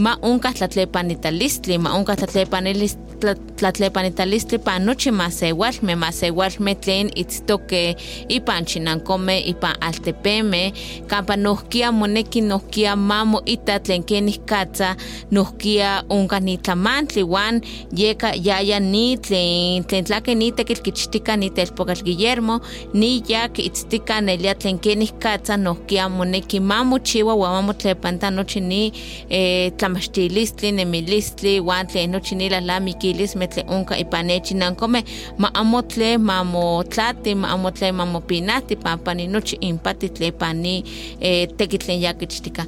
ma 0.00 0.16
onka 0.22 0.52
tlatlepanitalistle 0.52 1.78
ma 1.78 1.94
onka 1.98 2.16
tlatlepanilistli 2.16 3.05
tlatlepanitalistle 3.56 4.58
pa 4.58 4.78
nochi 4.78 5.10
masewalme 5.10 5.94
masewalme 5.96 6.74
tlen 6.74 7.10
itztoke 7.14 7.96
ipan 8.28 8.64
chinankome 8.64 9.40
ipan 9.40 9.76
altepeme 9.80 10.72
kampa 11.06 11.36
nohkia 11.36 11.92
moneki 11.92 12.40
nohkia 12.40 12.96
mamo 12.96 13.42
ita 13.44 13.78
tlen 13.80 14.02
kenih 14.02 14.38
katsa 14.46 14.96
nohkia 15.30 16.04
onka 16.08 16.40
ni 16.40 16.58
tlamantli 16.58 17.22
wan 17.22 17.60
yeka 17.96 18.32
yaya 18.34 18.80
ni 18.80 19.16
tlen 19.16 19.84
tlen 19.84 20.04
tlake 20.04 20.34
ni 20.34 20.52
tekitl 20.52 20.82
kichtika 20.82 21.36
ni 21.36 21.50
telpokatl 21.50 22.04
Guillermo 22.04 22.60
ni 22.94 23.22
yak 23.28 23.58
itztika 23.58 24.20
nelia 24.20 24.54
tlen 24.54 24.78
kenih 24.78 25.12
katsa 25.18 25.56
nohkia 25.56 26.08
moneki 26.08 26.60
mamochiwa 26.60 27.34
wan 27.34 27.52
mamotlepanta 27.52 28.30
nochi 28.30 28.60
ni 28.60 28.92
eh, 29.28 29.72
tlamachtilistli 29.76 30.72
nemilistli 30.72 31.60
wan 31.60 31.86
tlen 31.86 32.10
nochi 32.10 32.34
ni 32.34 32.48
metle 33.36 33.64
onka 33.68 33.96
ipan 33.98 34.26
nechinankomeh 34.26 35.04
ma 35.38 35.50
amo 35.54 35.82
tle 35.82 36.18
mamotlati 36.18 37.34
mamopinati 37.34 38.76
nochi 39.28 39.56
impati 39.60 40.10
eh, 41.20 41.48
tekitl 41.56 41.84
tlen 41.84 42.00
ya 42.00 42.14
kichtika 42.14 42.66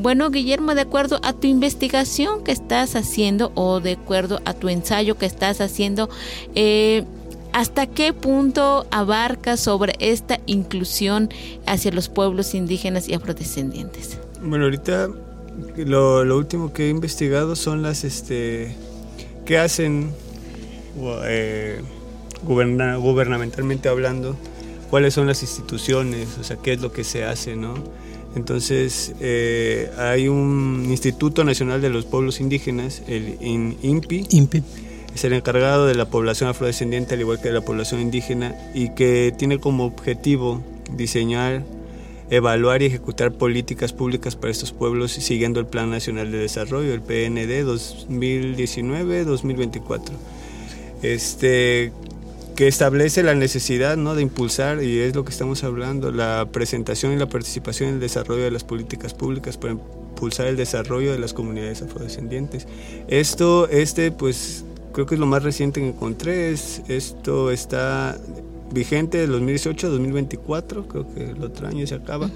bueno, 0.00 0.30
Guillermo, 0.30 0.76
de 0.76 0.82
acuerdo 0.82 1.18
a 1.24 1.32
tu 1.32 1.48
investigación 1.48 2.44
que 2.44 2.52
estás 2.52 2.94
haciendo 2.94 3.50
o 3.56 3.80
de 3.80 3.92
acuerdo 3.92 4.40
a 4.44 4.54
tu 4.54 4.68
ensayo 4.68 5.18
que 5.18 5.26
estás 5.26 5.60
haciendo, 5.60 6.08
eh, 6.54 7.04
¿hasta 7.52 7.88
qué 7.88 8.12
punto 8.12 8.86
abarca 8.92 9.56
sobre 9.56 9.94
esta 9.98 10.38
inclusión 10.46 11.30
hacia 11.66 11.90
los 11.90 12.08
pueblos 12.08 12.54
indígenas 12.54 13.08
y 13.08 13.14
afrodescendientes? 13.14 14.18
Bueno, 14.40 14.66
ahorita 14.66 15.08
lo, 15.76 16.24
lo 16.24 16.38
último 16.38 16.72
que 16.72 16.86
he 16.86 16.90
investigado 16.90 17.56
son 17.56 17.82
las, 17.82 18.04
este, 18.04 18.76
qué 19.48 19.56
hacen 19.56 20.10
eh, 21.24 21.80
guberna- 22.46 22.96
gubernamentalmente 22.98 23.88
hablando, 23.88 24.36
cuáles 24.90 25.14
son 25.14 25.26
las 25.26 25.40
instituciones, 25.42 26.28
o 26.38 26.44
sea, 26.44 26.56
qué 26.58 26.74
es 26.74 26.82
lo 26.82 26.92
que 26.92 27.02
se 27.02 27.24
hace, 27.24 27.56
¿no? 27.56 27.72
Entonces, 28.36 29.14
eh, 29.20 29.90
hay 29.96 30.28
un 30.28 30.84
Instituto 30.90 31.44
Nacional 31.44 31.80
de 31.80 31.88
los 31.88 32.04
Pueblos 32.04 32.40
Indígenas, 32.40 33.02
el 33.08 33.38
IN- 33.40 33.78
INPI, 33.82 34.26
impi 34.32 34.62
es 35.14 35.24
el 35.24 35.32
encargado 35.32 35.86
de 35.86 35.94
la 35.94 36.10
población 36.10 36.50
afrodescendiente 36.50 37.14
al 37.14 37.20
igual 37.20 37.40
que 37.40 37.48
de 37.48 37.54
la 37.54 37.62
población 37.62 38.02
indígena 38.02 38.54
y 38.74 38.90
que 38.90 39.32
tiene 39.36 39.58
como 39.58 39.86
objetivo 39.86 40.60
diseñar, 40.94 41.62
evaluar 42.30 42.82
y 42.82 42.86
ejecutar 42.86 43.32
políticas 43.32 43.92
públicas 43.92 44.34
para 44.36 44.50
estos 44.50 44.72
pueblos 44.72 45.12
siguiendo 45.12 45.60
el 45.60 45.66
Plan 45.66 45.90
Nacional 45.90 46.32
de 46.32 46.38
Desarrollo, 46.38 46.94
el 46.94 47.00
PND 47.00 47.64
2019-2024. 47.64 50.00
Este 51.02 51.92
que 52.58 52.66
establece 52.66 53.22
la 53.22 53.36
necesidad 53.36 53.96
¿no? 53.96 54.16
de 54.16 54.22
impulsar, 54.22 54.82
y 54.82 54.98
es 54.98 55.14
lo 55.14 55.24
que 55.24 55.30
estamos 55.30 55.62
hablando, 55.62 56.10
la 56.10 56.48
presentación 56.50 57.12
y 57.12 57.16
la 57.16 57.28
participación 57.28 57.90
en 57.90 57.94
el 57.94 58.00
desarrollo 58.00 58.42
de 58.42 58.50
las 58.50 58.64
políticas 58.64 59.14
públicas 59.14 59.56
para 59.56 59.74
impulsar 59.74 60.48
el 60.48 60.56
desarrollo 60.56 61.12
de 61.12 61.20
las 61.20 61.34
comunidades 61.34 61.82
afrodescendientes. 61.82 62.66
Esto, 63.06 63.68
este, 63.68 64.10
pues, 64.10 64.64
creo 64.92 65.06
que 65.06 65.14
es 65.14 65.20
lo 65.20 65.26
más 65.26 65.44
reciente 65.44 65.80
que 65.80 65.86
encontré, 65.86 66.50
es, 66.50 66.82
esto 66.88 67.52
está 67.52 68.18
vigente 68.72 69.18
del 69.18 69.30
2018 69.32 69.86
a 69.86 69.90
2024, 69.90 70.88
creo 70.88 71.14
que 71.14 71.30
el 71.30 71.42
otro 71.42 71.68
año 71.68 71.86
se 71.86 71.94
acaba, 71.94 72.30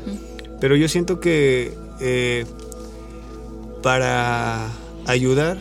pero 0.60 0.76
yo 0.76 0.88
siento 0.88 1.20
que 1.20 1.72
eh, 2.00 2.44
para 3.82 4.68
ayudar, 5.06 5.58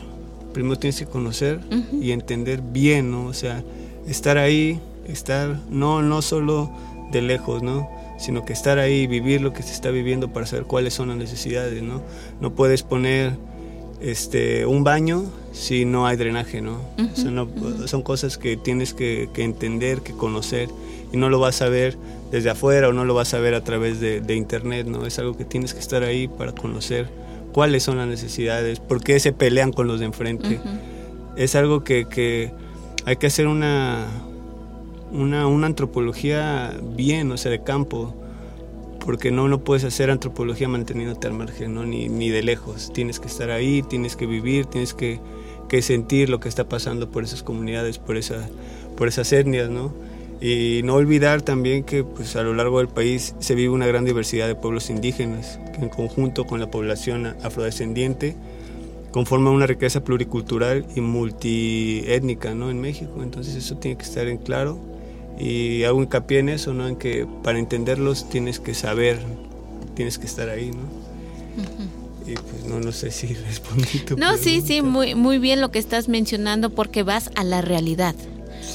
primero 0.53 0.77
tienes 0.77 0.99
que 0.99 1.05
conocer 1.05 1.59
y 1.91 2.11
entender 2.11 2.61
bien, 2.61 3.11
¿no? 3.11 3.25
O 3.25 3.33
sea, 3.33 3.63
estar 4.07 4.37
ahí, 4.37 4.79
estar 5.07 5.59
no, 5.69 6.01
no 6.01 6.21
solo 6.21 6.71
de 7.11 7.21
lejos, 7.21 7.63
¿no? 7.63 7.89
Sino 8.17 8.45
que 8.45 8.53
estar 8.53 8.77
ahí, 8.77 9.07
vivir 9.07 9.41
lo 9.41 9.53
que 9.53 9.63
se 9.63 9.73
está 9.73 9.89
viviendo 9.89 10.31
para 10.31 10.45
saber 10.45 10.65
cuáles 10.65 10.93
son 10.93 11.09
las 11.09 11.17
necesidades, 11.17 11.81
¿no? 11.81 12.01
No 12.39 12.53
puedes 12.53 12.83
poner 12.83 13.33
este, 14.01 14.65
un 14.65 14.83
baño 14.83 15.23
si 15.51 15.85
no 15.85 16.07
hay 16.07 16.17
drenaje, 16.17 16.61
¿no? 16.61 16.79
O 16.97 17.15
sea, 17.15 17.29
no- 17.31 17.47
son 17.87 18.01
cosas 18.03 18.37
que 18.37 18.57
tienes 18.57 18.93
que, 18.93 19.29
que 19.33 19.43
entender, 19.43 20.01
que 20.01 20.13
conocer 20.13 20.69
y 21.13 21.17
no 21.17 21.29
lo 21.29 21.39
vas 21.39 21.61
a 21.61 21.69
ver 21.69 21.97
desde 22.31 22.49
afuera 22.49 22.87
o 22.89 22.93
no 22.93 23.03
lo 23.05 23.13
vas 23.13 23.33
a 23.33 23.39
ver 23.39 23.53
a 23.53 23.63
través 23.63 23.99
de, 23.99 24.21
de 24.21 24.35
internet, 24.35 24.87
¿no? 24.87 25.05
Es 25.05 25.19
algo 25.19 25.35
que 25.37 25.43
tienes 25.45 25.73
que 25.73 25.79
estar 25.81 26.03
ahí 26.03 26.27
para 26.27 26.53
conocer 26.53 27.09
cuáles 27.51 27.83
son 27.83 27.97
las 27.97 28.07
necesidades, 28.07 28.79
por 28.79 29.03
qué 29.03 29.19
se 29.19 29.33
pelean 29.33 29.73
con 29.73 29.87
los 29.87 29.99
de 29.99 30.05
enfrente. 30.05 30.61
Es 31.35 31.55
algo 31.55 31.83
que, 31.83 32.05
que 32.05 32.51
hay 33.05 33.17
que 33.17 33.27
hacer 33.27 33.47
una, 33.47 34.05
una, 35.11 35.47
una 35.47 35.67
antropología 35.67 36.73
bien, 36.95 37.31
o 37.31 37.37
sea, 37.37 37.51
de 37.51 37.61
campo, 37.61 38.13
porque 39.05 39.31
no, 39.31 39.47
no 39.47 39.59
puedes 39.59 39.83
hacer 39.83 40.11
antropología 40.11 40.67
manteniéndote 40.67 41.27
al 41.27 41.33
margen, 41.33 41.73
¿no? 41.73 41.85
ni, 41.85 42.09
ni 42.09 42.29
de 42.29 42.43
lejos. 42.43 42.91
Tienes 42.93 43.19
que 43.19 43.27
estar 43.27 43.49
ahí, 43.49 43.81
tienes 43.81 44.15
que 44.15 44.25
vivir, 44.25 44.65
tienes 44.65 44.93
que, 44.93 45.19
que 45.67 45.81
sentir 45.81 46.29
lo 46.29 46.39
que 46.39 46.49
está 46.49 46.69
pasando 46.69 47.09
por 47.09 47.23
esas 47.23 47.43
comunidades, 47.43 47.97
por, 47.97 48.17
esa, 48.17 48.47
por 48.95 49.07
esas 49.07 49.31
etnias, 49.33 49.69
¿no? 49.69 49.93
Y 50.39 50.81
no 50.83 50.95
olvidar 50.95 51.43
también 51.43 51.83
que 51.83 52.03
pues, 52.03 52.35
a 52.35 52.41
lo 52.41 52.55
largo 52.55 52.79
del 52.79 52.87
país 52.87 53.35
se 53.39 53.53
vive 53.53 53.69
una 53.69 53.85
gran 53.85 54.05
diversidad 54.05 54.47
de 54.47 54.55
pueblos 54.55 54.89
indígenas, 54.89 55.59
que 55.73 55.81
en 55.81 55.89
conjunto 55.89 56.45
con 56.45 56.59
la 56.59 56.71
población 56.71 57.35
afrodescendiente 57.43 58.35
conforman 59.11 59.53
una 59.53 59.67
riqueza 59.67 60.03
pluricultural 60.03 60.85
y 60.95 61.01
multiétnica 61.01 62.55
¿no? 62.55 62.71
en 62.71 62.81
México. 62.81 63.21
Entonces 63.21 63.55
eso 63.55 63.77
tiene 63.77 63.97
que 63.97 64.03
estar 64.03 64.27
en 64.27 64.37
claro 64.37 64.79
y 65.41 65.83
hago 65.85 66.03
hincapié 66.03 66.39
en 66.39 66.49
eso, 66.49 66.73
¿no? 66.73 66.87
en 66.87 66.95
que 66.95 67.27
para 67.41 67.57
entenderlos 67.57 68.29
tienes 68.29 68.59
que 68.59 68.75
saber, 68.75 69.19
tienes 69.95 70.19
que 70.19 70.27
estar 70.27 70.49
ahí. 70.49 70.69
¿no? 70.69 72.31
Y 72.31 72.35
pues 72.35 72.65
no, 72.65 72.79
no 72.79 72.91
sé 72.91 73.09
si 73.09 73.33
respondí 73.47 73.99
tu 74.05 74.17
No, 74.17 74.37
sí, 74.37 74.61
sí, 74.61 74.83
muy, 74.83 75.15
muy 75.15 75.39
bien 75.39 75.59
lo 75.59 75.71
que 75.71 75.79
estás 75.79 76.09
mencionando 76.09 76.69
porque 76.69 77.01
vas 77.01 77.31
a 77.33 77.43
la 77.43 77.61
realidad. 77.61 78.15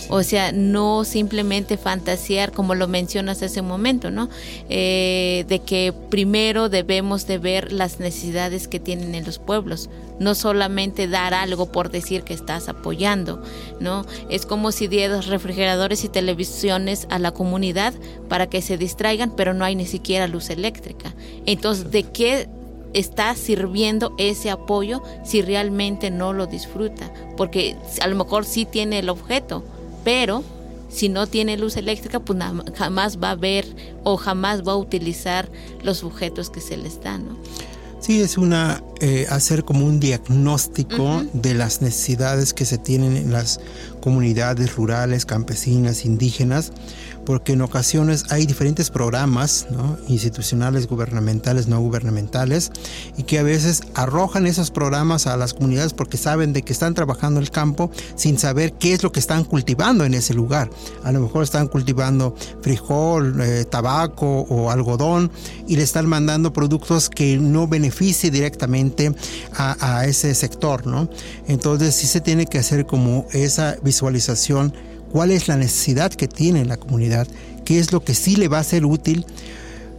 O 0.08 0.22
sea, 0.22 0.52
no 0.52 1.04
simplemente 1.04 1.76
fantasear 1.76 2.52
como 2.52 2.74
lo 2.74 2.86
mencionas 2.86 3.42
hace 3.42 3.60
un 3.60 3.68
momento, 3.68 4.10
¿no? 4.10 4.28
Eh, 4.68 5.44
de 5.48 5.60
que 5.60 5.92
primero 6.10 6.68
debemos 6.68 7.26
de 7.26 7.38
ver 7.38 7.72
las 7.72 7.98
necesidades 7.98 8.68
que 8.68 8.78
tienen 8.78 9.14
en 9.14 9.24
los 9.24 9.38
pueblos, 9.38 9.90
no 10.18 10.34
solamente 10.34 11.08
dar 11.08 11.34
algo 11.34 11.72
por 11.72 11.90
decir 11.90 12.22
que 12.22 12.34
estás 12.34 12.68
apoyando, 12.68 13.42
¿no? 13.80 14.06
Es 14.30 14.46
como 14.46 14.72
si 14.72 14.86
dieras 14.86 15.26
refrigeradores 15.26 16.04
y 16.04 16.08
televisiones 16.08 17.06
a 17.10 17.18
la 17.18 17.32
comunidad 17.32 17.94
para 18.28 18.46
que 18.46 18.62
se 18.62 18.78
distraigan, 18.78 19.32
pero 19.36 19.54
no 19.54 19.64
hay 19.64 19.74
ni 19.74 19.86
siquiera 19.86 20.28
luz 20.28 20.50
eléctrica. 20.50 21.14
Entonces, 21.46 21.90
¿de 21.90 22.04
qué 22.04 22.48
está 22.92 23.34
sirviendo 23.34 24.14
ese 24.18 24.50
apoyo 24.50 25.02
si 25.24 25.42
realmente 25.42 26.10
no 26.10 26.32
lo 26.32 26.46
disfruta? 26.46 27.12
Porque 27.36 27.76
a 28.00 28.06
lo 28.06 28.16
mejor 28.16 28.44
sí 28.44 28.64
tiene 28.64 29.00
el 29.00 29.08
objeto, 29.08 29.64
pero 30.06 30.44
si 30.88 31.08
no 31.08 31.26
tiene 31.26 31.56
luz 31.56 31.76
eléctrica, 31.76 32.20
pues 32.20 32.38
jamás 32.76 33.18
va 33.20 33.32
a 33.32 33.34
ver 33.34 33.66
o 34.04 34.16
jamás 34.16 34.62
va 34.62 34.74
a 34.74 34.76
utilizar 34.76 35.50
los 35.82 36.04
objetos 36.04 36.48
que 36.48 36.60
se 36.60 36.76
les 36.76 37.00
dan, 37.00 37.26
¿no? 37.26 37.36
Sí, 37.98 38.20
es 38.20 38.38
una 38.38 38.84
eh, 39.00 39.26
hacer 39.30 39.64
como 39.64 39.84
un 39.84 39.98
diagnóstico 39.98 41.24
de 41.32 41.54
las 41.54 41.82
necesidades 41.82 42.54
que 42.54 42.64
se 42.64 42.78
tienen 42.78 43.16
en 43.16 43.32
las 43.32 43.58
comunidades 44.06 44.76
rurales, 44.76 45.26
campesinas, 45.26 46.04
indígenas, 46.04 46.70
porque 47.24 47.54
en 47.54 47.60
ocasiones 47.60 48.26
hay 48.30 48.46
diferentes 48.46 48.88
programas 48.88 49.66
¿no? 49.68 49.98
institucionales, 50.06 50.86
gubernamentales, 50.86 51.66
no 51.66 51.80
gubernamentales, 51.80 52.70
y 53.16 53.24
que 53.24 53.40
a 53.40 53.42
veces 53.42 53.82
arrojan 53.94 54.46
esos 54.46 54.70
programas 54.70 55.26
a 55.26 55.36
las 55.36 55.54
comunidades 55.54 55.92
porque 55.92 56.18
saben 56.18 56.52
de 56.52 56.62
que 56.62 56.72
están 56.72 56.94
trabajando 56.94 57.40
el 57.40 57.50
campo 57.50 57.90
sin 58.14 58.38
saber 58.38 58.74
qué 58.74 58.92
es 58.92 59.02
lo 59.02 59.10
que 59.10 59.18
están 59.18 59.42
cultivando 59.42 60.04
en 60.04 60.14
ese 60.14 60.34
lugar. 60.34 60.70
A 61.02 61.10
lo 61.10 61.20
mejor 61.20 61.42
están 61.42 61.66
cultivando 61.66 62.36
frijol, 62.62 63.40
eh, 63.40 63.64
tabaco 63.64 64.42
o 64.42 64.70
algodón 64.70 65.32
y 65.66 65.74
le 65.74 65.82
están 65.82 66.06
mandando 66.06 66.52
productos 66.52 67.10
que 67.10 67.38
no 67.38 67.66
beneficie 67.66 68.30
directamente 68.30 69.12
a, 69.52 69.98
a 69.98 70.06
ese 70.06 70.32
sector, 70.36 70.86
¿no? 70.86 71.10
Entonces 71.48 71.96
sí 71.96 72.06
se 72.06 72.20
tiene 72.20 72.46
que 72.46 72.60
hacer 72.60 72.86
como 72.86 73.26
esa 73.32 73.74
visualización, 74.00 74.74
cuál 75.10 75.30
es 75.30 75.48
la 75.48 75.56
necesidad 75.56 76.12
que 76.12 76.28
tiene 76.28 76.64
la 76.66 76.76
comunidad, 76.76 77.26
qué 77.64 77.78
es 77.78 77.92
lo 77.92 78.04
que 78.04 78.14
sí 78.14 78.36
le 78.36 78.48
va 78.48 78.58
a 78.58 78.64
ser 78.64 78.84
útil. 78.84 79.24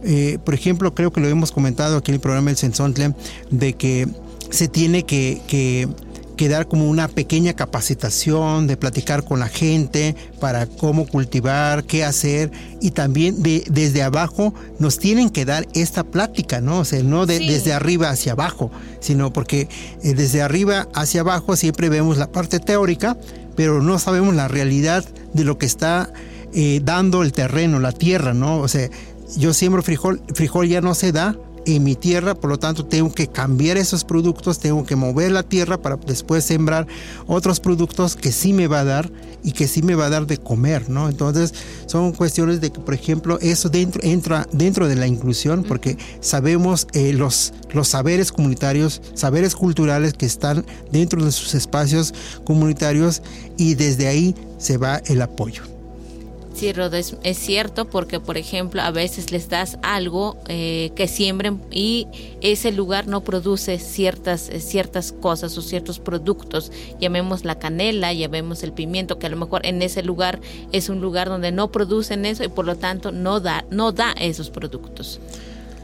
Eh, 0.04 0.38
por 0.44 0.54
ejemplo, 0.54 0.94
creo 0.94 1.10
que 1.12 1.20
lo 1.20 1.28
hemos 1.28 1.50
comentado 1.50 1.96
aquí 1.96 2.12
en 2.12 2.14
el 2.16 2.20
programa 2.20 2.50
del 2.50 2.56
Sensontle, 2.56 3.14
de 3.50 3.72
que 3.72 4.06
se 4.50 4.68
tiene 4.68 5.02
que, 5.02 5.42
que, 5.48 5.88
que 6.36 6.48
dar 6.48 6.68
como 6.68 6.88
una 6.88 7.08
pequeña 7.08 7.54
capacitación, 7.54 8.68
de 8.68 8.76
platicar 8.76 9.24
con 9.24 9.40
la 9.40 9.48
gente 9.48 10.14
para 10.40 10.66
cómo 10.66 11.04
cultivar, 11.06 11.82
qué 11.82 12.04
hacer 12.04 12.52
y 12.80 12.92
también 12.92 13.42
de, 13.42 13.64
desde 13.68 14.04
abajo 14.04 14.54
nos 14.78 14.98
tienen 15.00 15.30
que 15.30 15.44
dar 15.44 15.66
esta 15.74 16.04
plática, 16.04 16.60
¿no? 16.60 16.78
O 16.78 16.84
sea, 16.84 17.02
no 17.02 17.26
de- 17.26 17.38
Sí. 17.38 17.48
desde 17.48 17.72
arriba 17.72 18.08
hacia 18.10 18.32
abajo, 18.32 18.70
sino 19.00 19.32
porque 19.32 19.68
eh, 20.04 20.14
desde 20.14 20.40
arriba 20.42 20.86
hacia 20.94 21.22
abajo 21.22 21.56
siempre 21.56 21.88
vemos 21.88 22.16
la 22.18 22.30
parte 22.30 22.60
teórica, 22.60 23.16
pero 23.58 23.82
no 23.82 23.98
sabemos 23.98 24.36
la 24.36 24.46
realidad 24.46 25.04
de 25.32 25.42
lo 25.42 25.58
que 25.58 25.66
está 25.66 26.12
eh, 26.52 26.80
dando 26.84 27.24
el 27.24 27.32
terreno, 27.32 27.80
la 27.80 27.90
tierra, 27.90 28.32
¿no? 28.32 28.58
O 28.60 28.68
sea, 28.68 28.88
yo 29.36 29.52
siembro 29.52 29.82
frijol, 29.82 30.22
frijol 30.32 30.68
ya 30.68 30.80
no 30.80 30.94
se 30.94 31.10
da 31.10 31.36
en 31.76 31.84
mi 31.84 31.94
tierra, 31.94 32.34
por 32.34 32.50
lo 32.50 32.58
tanto 32.58 32.84
tengo 32.84 33.12
que 33.12 33.26
cambiar 33.26 33.76
esos 33.76 34.04
productos, 34.04 34.58
tengo 34.58 34.84
que 34.84 34.96
mover 34.96 35.32
la 35.32 35.42
tierra 35.42 35.80
para 35.80 35.96
después 35.96 36.44
sembrar 36.44 36.86
otros 37.26 37.60
productos 37.60 38.16
que 38.16 38.32
sí 38.32 38.52
me 38.52 38.66
va 38.66 38.80
a 38.80 38.84
dar 38.84 39.10
y 39.42 39.52
que 39.52 39.68
sí 39.68 39.82
me 39.82 39.94
va 39.94 40.06
a 40.06 40.10
dar 40.10 40.26
de 40.26 40.38
comer, 40.38 40.88
¿no? 40.88 41.08
Entonces 41.08 41.54
son 41.86 42.12
cuestiones 42.12 42.60
de 42.60 42.72
que, 42.72 42.80
por 42.80 42.94
ejemplo, 42.94 43.38
eso 43.40 43.68
dentro 43.68 44.02
entra 44.02 44.46
dentro 44.52 44.88
de 44.88 44.96
la 44.96 45.06
inclusión 45.06 45.64
porque 45.64 45.96
sabemos 46.20 46.86
eh, 46.92 47.12
los 47.12 47.52
los 47.72 47.88
saberes 47.88 48.32
comunitarios, 48.32 49.02
saberes 49.14 49.54
culturales 49.54 50.14
que 50.14 50.26
están 50.26 50.64
dentro 50.90 51.24
de 51.24 51.32
sus 51.32 51.54
espacios 51.54 52.14
comunitarios 52.44 53.22
y 53.56 53.74
desde 53.74 54.08
ahí 54.08 54.34
se 54.58 54.78
va 54.78 55.02
el 55.06 55.22
apoyo. 55.22 55.77
Es 56.60 57.38
cierto 57.38 57.88
porque, 57.88 58.18
por 58.18 58.36
ejemplo, 58.36 58.82
a 58.82 58.90
veces 58.90 59.30
les 59.30 59.48
das 59.48 59.78
algo 59.82 60.36
eh, 60.48 60.90
que 60.96 61.06
siembren 61.06 61.60
y 61.70 62.08
ese 62.40 62.72
lugar 62.72 63.06
no 63.06 63.22
produce 63.22 63.78
ciertas, 63.78 64.48
eh, 64.48 64.60
ciertas 64.60 65.12
cosas 65.12 65.56
o 65.56 65.62
ciertos 65.62 66.00
productos. 66.00 66.72
Llamemos 67.00 67.44
la 67.44 67.60
canela, 67.60 68.12
llamemos 68.12 68.64
el 68.64 68.72
pimiento, 68.72 69.20
que 69.20 69.26
a 69.26 69.30
lo 69.30 69.36
mejor 69.36 69.64
en 69.66 69.82
ese 69.82 70.02
lugar 70.02 70.40
es 70.72 70.88
un 70.88 71.00
lugar 71.00 71.28
donde 71.28 71.52
no 71.52 71.70
producen 71.70 72.26
eso 72.26 72.42
y 72.42 72.48
por 72.48 72.64
lo 72.64 72.76
tanto 72.76 73.12
no 73.12 73.38
da, 73.38 73.64
no 73.70 73.92
da 73.92 74.12
esos 74.18 74.50
productos. 74.50 75.20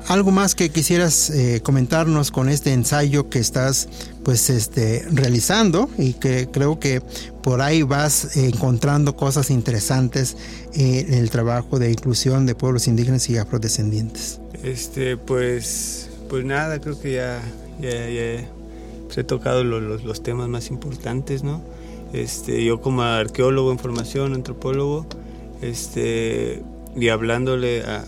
Algo 0.08 0.32
más 0.32 0.54
que 0.54 0.70
quisieras 0.70 1.30
eh, 1.30 1.60
comentarnos 1.62 2.30
con 2.30 2.48
este 2.48 2.72
ensayo 2.72 3.30
que 3.30 3.38
estás 3.38 3.88
pues 4.22 4.50
este 4.50 5.06
realizando 5.10 5.88
y 5.96 6.14
que 6.14 6.48
creo 6.50 6.78
que 6.78 7.00
por 7.44 7.60
ahí 7.60 7.82
vas 7.82 8.36
encontrando 8.38 9.14
cosas 9.16 9.50
interesantes 9.50 10.36
eh, 10.72 11.04
en 11.08 11.14
el 11.14 11.28
trabajo 11.28 11.78
de 11.78 11.90
inclusión 11.92 12.46
de 12.46 12.54
pueblos 12.54 12.88
indígenas 12.88 13.28
y 13.28 13.36
afrodescendientes. 13.36 14.40
Este, 14.62 15.18
pues, 15.18 16.08
pues 16.30 16.44
nada, 16.46 16.80
creo 16.80 16.98
que 16.98 17.12
ya, 17.12 17.42
ya, 17.82 17.90
ya 17.90 18.46
he 19.16 19.24
tocado 19.24 19.62
lo- 19.62 19.78
los, 19.80 20.22
temas 20.22 20.48
más 20.48 20.70
importantes, 20.70 21.42
¿no? 21.44 21.60
Este, 22.14 22.64
yo 22.64 22.80
como 22.80 23.02
arqueólogo 23.02 23.70
en 23.72 23.78
formación, 23.78 24.32
antropólogo, 24.32 25.04
este, 25.60 26.62
y 26.96 27.08
hablándole 27.10 27.82
a, 27.82 28.04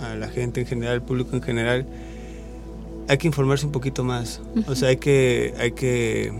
a- 0.00 0.12
a 0.12 0.14
la 0.14 0.28
gente 0.28 0.60
en 0.60 0.66
general, 0.68 0.94
al 0.94 1.02
público 1.02 1.34
en 1.34 1.42
general, 1.42 1.84
hay 3.08 3.18
que 3.18 3.26
informarse 3.26 3.66
un 3.66 3.72
poquito 3.72 4.04
más. 4.04 4.40
O 4.68 4.74
sea, 4.76 4.90
hay 4.90 4.98
que, 4.98 5.52
hay 5.58 5.72
que, 5.72 6.32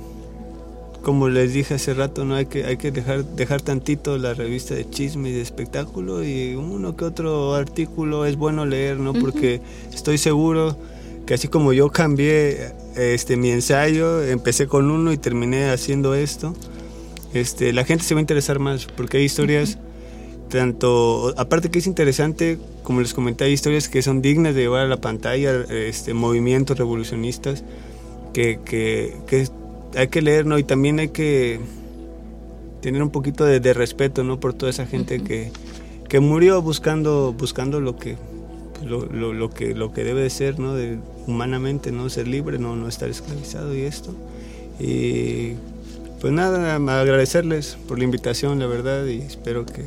como 1.03 1.29
les 1.29 1.53
dije 1.53 1.75
hace 1.75 1.95
rato, 1.95 2.25
no 2.25 2.35
hay 2.35 2.47
que, 2.47 2.65
hay 2.65 2.77
que 2.77 2.91
dejar, 2.91 3.25
dejar 3.25 3.63
tantito 3.63 4.19
la 4.19 4.35
revista 4.35 4.75
de 4.75 4.89
chisme 4.89 5.31
y 5.31 5.33
de 5.33 5.41
espectáculo 5.41 6.25
y 6.25 6.55
uno 6.55 6.97
que 6.97 7.05
otro 7.05 7.55
artículo 7.55 8.27
es 8.27 8.37
bueno 8.37 8.67
leer, 8.67 8.99
¿no? 8.99 9.13
Porque 9.13 9.61
estoy 9.93 10.19
seguro 10.19 10.77
que 11.27 11.35
así 11.35 11.49
como 11.49 11.73
yo 11.73 11.91
cambié 11.91 12.73
este 12.97 13.37
mi 13.37 13.51
ensayo, 13.51 14.23
empecé 14.23 14.67
con 14.67 14.91
uno 14.91 15.13
y 15.13 15.19
terminé 15.19 15.71
haciendo 15.71 16.15
esto, 16.15 16.55
este, 17.35 17.73
la 17.73 17.85
gente 17.85 18.05
se 18.05 18.15
va 18.15 18.21
a 18.21 18.23
interesar 18.23 18.59
más 18.59 18.87
porque 18.87 19.19
hay 19.19 19.25
historias 19.25 19.79
tanto 20.49 21.35
aparte 21.37 21.71
que 21.71 21.79
es 21.79 21.87
interesante 21.87 22.59
como 22.83 23.03
les 23.03 23.13
comenté 23.13 23.45
hay 23.45 23.53
historias 23.53 23.91
que 23.91 24.01
son 24.01 24.23
dignas 24.23 24.55
de 24.55 24.63
llevar 24.63 24.87
a 24.87 24.89
la 24.89 24.97
pantalla 24.97 25.53
este 25.69 26.15
movimientos 26.15 26.79
revolucionistas 26.79 27.65
que, 28.33 28.59
que, 28.65 29.15
que 29.27 29.47
hay 29.97 30.09
que 30.09 30.23
leer 30.23 30.47
no 30.47 30.59
y 30.59 30.65
también 30.65 30.99
hay 30.99 31.09
que 31.09 31.61
tener 32.81 33.03
un 33.03 33.11
poquito 33.11 33.45
de, 33.45 33.61
de 33.61 33.73
respeto 33.73 34.25
no 34.25 34.39
por 34.41 34.55
toda 34.55 34.71
esa 34.71 34.87
gente 34.87 35.23
que, 35.23 35.51
que 36.09 36.21
murió 36.21 36.63
buscando 36.63 37.33
buscando 37.33 37.81
lo 37.81 37.97
que 37.97 38.17
lo, 38.85 39.07
lo, 39.07 39.33
lo 39.33 39.51
que 39.51 39.75
lo 39.75 39.93
que 39.93 40.05
debe 40.05 40.23
de 40.23 40.31
ser 40.31 40.59
no 40.59 40.75
de, 40.75 40.99
humanamente 41.27 41.91
no 41.91 42.09
ser 42.09 42.29
libre 42.29 42.59
no 42.59 42.77
no 42.77 42.89
estar 42.89 43.09
esclavizado 43.09 43.75
y 43.75 43.83
esto. 43.83 44.15
Y 44.81 45.55
pues 46.21 46.33
nada 46.33 46.77
agradecerles 47.01 47.77
por 47.89 47.99
la 47.99 48.05
invitación 48.05 48.59
la 48.59 48.67
verdad 48.67 49.07
y 49.07 49.19
espero 49.19 49.67
que 49.67 49.85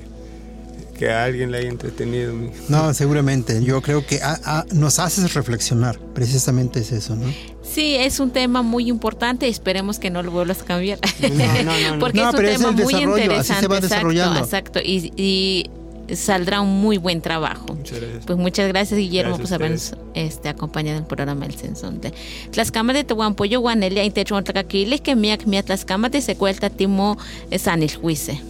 que 1.02 1.10
a 1.10 1.24
alguien 1.24 1.50
le 1.50 1.58
haya 1.58 1.70
entretenido 1.70 2.32
No, 2.70 2.94
seguramente. 2.94 3.64
Yo 3.64 3.82
creo 3.82 4.06
que 4.06 4.22
a- 4.22 4.40
a- 4.46 4.66
nos 4.72 5.00
haces 5.00 5.34
reflexionar. 5.34 5.98
Precisamente 6.14 6.80
es 6.82 6.92
eso, 6.92 7.16
¿no? 7.16 7.26
Sí, 7.64 7.96
es 7.96 8.20
un 8.20 8.30
tema 8.30 8.62
muy 8.62 8.88
importante. 8.88 9.48
Esperemos 9.48 9.98
que 9.98 10.12
no 10.12 10.22
lo 10.22 10.30
vuelvas 10.30 10.62
a 10.62 10.66
cambiar. 10.66 11.00
No, 11.22 11.30
no, 11.30 11.64
no, 11.64 11.94
no. 11.96 12.00
Porque 12.00 12.20
No, 12.20 12.28
es 12.30 12.34
un 12.34 12.38
pero 12.38 12.48
es 12.50 12.58
tema 12.58 12.70
el 12.70 12.76
muy 12.76 12.84
desarrollo, 12.94 13.14
así 13.16 13.22
interesante. 13.24 13.62
se 13.62 13.68
va 13.68 13.76
exacto, 13.78 13.96
desarrollando. 13.96 14.40
exacto. 14.42 14.80
Y, 14.80 15.12
y 15.18 16.16
saldrá 16.16 16.62
un 16.62 16.80
muy 16.82 16.98
buen 17.00 17.20
trabajo. 17.22 17.74
Muchas 17.74 18.00
gracias. 18.00 18.26
Pues 18.28 18.38
muchas 18.38 18.68
gracias, 18.68 19.00
Guillermo, 19.00 19.38
Gracias 19.38 19.50
pues 19.50 19.92
habernos 19.94 19.96
este, 20.14 20.50
acompañado 20.50 20.98
en 20.98 21.04
el 21.04 21.08
programa 21.08 21.48
El 21.48 21.56
Sensonte. 21.56 22.14
Tlascamate 22.52 23.04
te 23.06 23.14
guampoyo 23.16 23.60
guanelia 23.60 24.04
y 24.04 24.12
te 24.12 24.24
chontlacakili 24.24 25.00
que 25.00 25.16
miak 25.16 25.46
mia 25.48 25.64
tlascamate 25.64 26.22
se 26.22 26.36
cuelta 26.36 26.70
timo 26.70 27.18
sanil 27.58 27.96
juice. 27.96 28.34
Eh, 28.34 28.42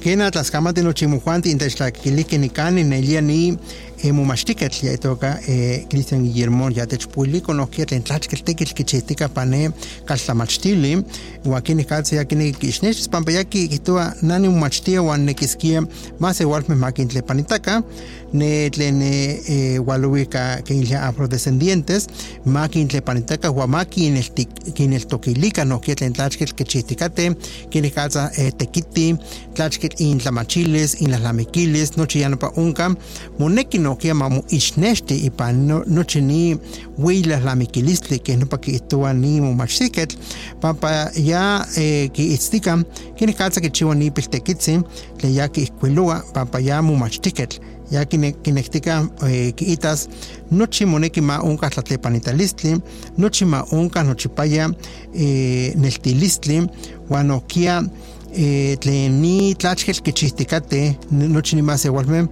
kena 0.00 0.30
tlaskamati 0.30 0.82
no 0.82 0.92
chimujuanti 0.92 1.50
intechtlakiliki 1.50 2.38
nikani 2.38 2.84
nelia 2.84 3.20
ni 3.20 3.58
eh, 4.02 4.14
mumachtiketl 4.14 4.86
ya 4.86 4.92
itoka 4.92 5.38
Cristian 5.88 6.22
Guillermo 6.22 6.70
ya 6.70 6.86
techpuliko 6.86 7.54
no 7.54 7.66
kia 7.66 7.86
tlen 7.86 8.02
tlachkeltekitl 8.02 8.74
kichihtika 8.74 9.28
pane 9.28 9.70
kaltlamachtili 10.04 11.02
ua 11.44 11.60
kini 11.60 11.84
katse 11.84 12.16
ya 12.16 12.24
kini 12.24 12.52
kixnechis 12.52 13.08
pampa 13.08 13.32
ya 13.32 13.44
ki 13.44 13.68
kihtowa 13.68 14.14
nani 14.22 14.48
mumachtia 14.48 15.02
wan 15.02 15.20
nekiskia 15.20 15.82
más 16.20 16.40
igualme 16.40 16.74
makintlepanitaka 16.74 17.82
ne 18.32 18.70
tlen 18.70 19.02
walowi 19.86 20.26
ka 20.26 20.62
kinlia 20.62 21.02
afrodescendientes 21.02 22.08
makintlepanitaka 22.44 23.50
ua 23.50 23.66
makineltokilika 23.66 25.64
no 25.64 25.78
kia 25.78 25.94
tlen 25.94 26.12
tlachketl 26.12 26.54
kichihtikate 26.54 27.34
kini 27.70 27.90
katsa 27.90 28.30
eh, 28.36 28.52
tekiti 28.56 29.16
tlachketl 29.54 30.02
intlamachiles 30.02 31.00
inlahlamikiles 31.00 31.96
nochi 31.96 32.20
ya 32.20 32.28
nopa 32.28 32.52
onka 32.56 32.94
moneki 33.38 33.78
nokia 33.94 34.14
mamu 34.14 34.42
ixnexti 34.48 35.14
ipan 35.16 35.66
no, 35.66 35.84
nochi 35.86 36.20
ni 36.20 36.56
uilahlamiquilistli 36.98 38.18
que 38.18 38.36
nopa 38.36 38.58
kihtowa 38.58 39.12
ni 39.14 39.40
momachtiketl 39.40 40.16
pampa 40.60 41.10
ya 41.16 41.66
eh, 41.76 42.10
kiitztika 42.12 42.84
kini 43.16 43.32
katsa 43.32 43.60
kichiwa 43.60 43.94
ni 43.94 44.10
piltekitzin 44.10 44.82
tlen 45.18 45.34
ya 45.34 45.48
kiihkuiloa 45.48 46.20
pampa 46.32 46.60
ya 46.60 46.82
momachtiketl 46.82 47.58
ya 47.90 48.04
kine- 48.04 48.32
kinektika 48.42 49.08
eh, 49.28 49.54
kiitas 49.54 50.08
nochi 50.50 50.84
moneki 50.86 51.20
ma 51.20 51.38
onka 51.38 51.70
tlatlepanitalistlin 51.70 52.80
nochi 53.18 53.44
ma 53.44 53.64
onka 53.72 54.02
nochipaya 54.02 54.70
eh, 55.14 55.74
neltilistli 55.76 56.66
uan 57.10 57.26
nokia 57.26 57.82
eh, 58.36 58.78
tlen 58.78 59.20
ni 59.20 59.54
tlachketl 59.54 60.02
kichihtikate 60.02 60.96
nochi 61.10 61.56
nimás 61.56 61.84
igualmen 61.84 62.28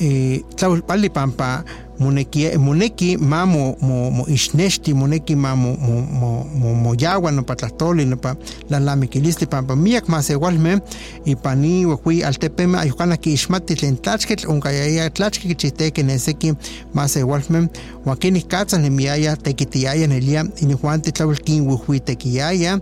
eh, 0.00 0.42
tlaolpali 0.56 1.10
pampa 1.10 1.64
moneki, 1.98 2.58
moneki 2.58 3.16
ma 3.16 3.46
mo, 3.46 3.76
mo, 3.80 4.10
mo 4.10 4.24
ixnexti, 4.28 4.94
moneki 4.94 5.36
ma 5.36 5.54
mo, 5.54 5.76
mo, 5.76 6.00
mo, 6.00 6.44
mo, 6.54 6.74
moyawa 6.74 7.30
nopa 7.32 7.54
tlahtoli, 7.54 8.04
nopa 8.04 8.36
lalamiquilistli 8.70 9.46
pampa. 9.46 9.76
Miak 9.76 10.08
más 10.08 10.30
igualme 10.30 10.80
ipa 11.24 11.54
ni 11.54 11.86
uehui 11.86 12.22
altepeme 12.24 12.78
ayucana 12.78 13.16
ki 13.16 13.32
ixmati 13.34 13.74
tlen 13.74 13.96
tlachketl 13.96 14.50
onkayaya 14.50 15.10
tlachke 15.10 15.48
kichihteke 15.48 16.02
neseki 16.02 16.54
más 16.94 17.16
igualme 17.16 17.68
uan 18.06 18.16
kini 18.16 18.42
katza 18.42 18.78
nemiaya 18.78 19.36
tekitiaya 19.36 20.06
nelia 20.06 20.44
inihuanti 20.62 21.12
tlauelkin 21.12 21.68
uehui 21.68 22.00
tekiyaya 22.00 22.78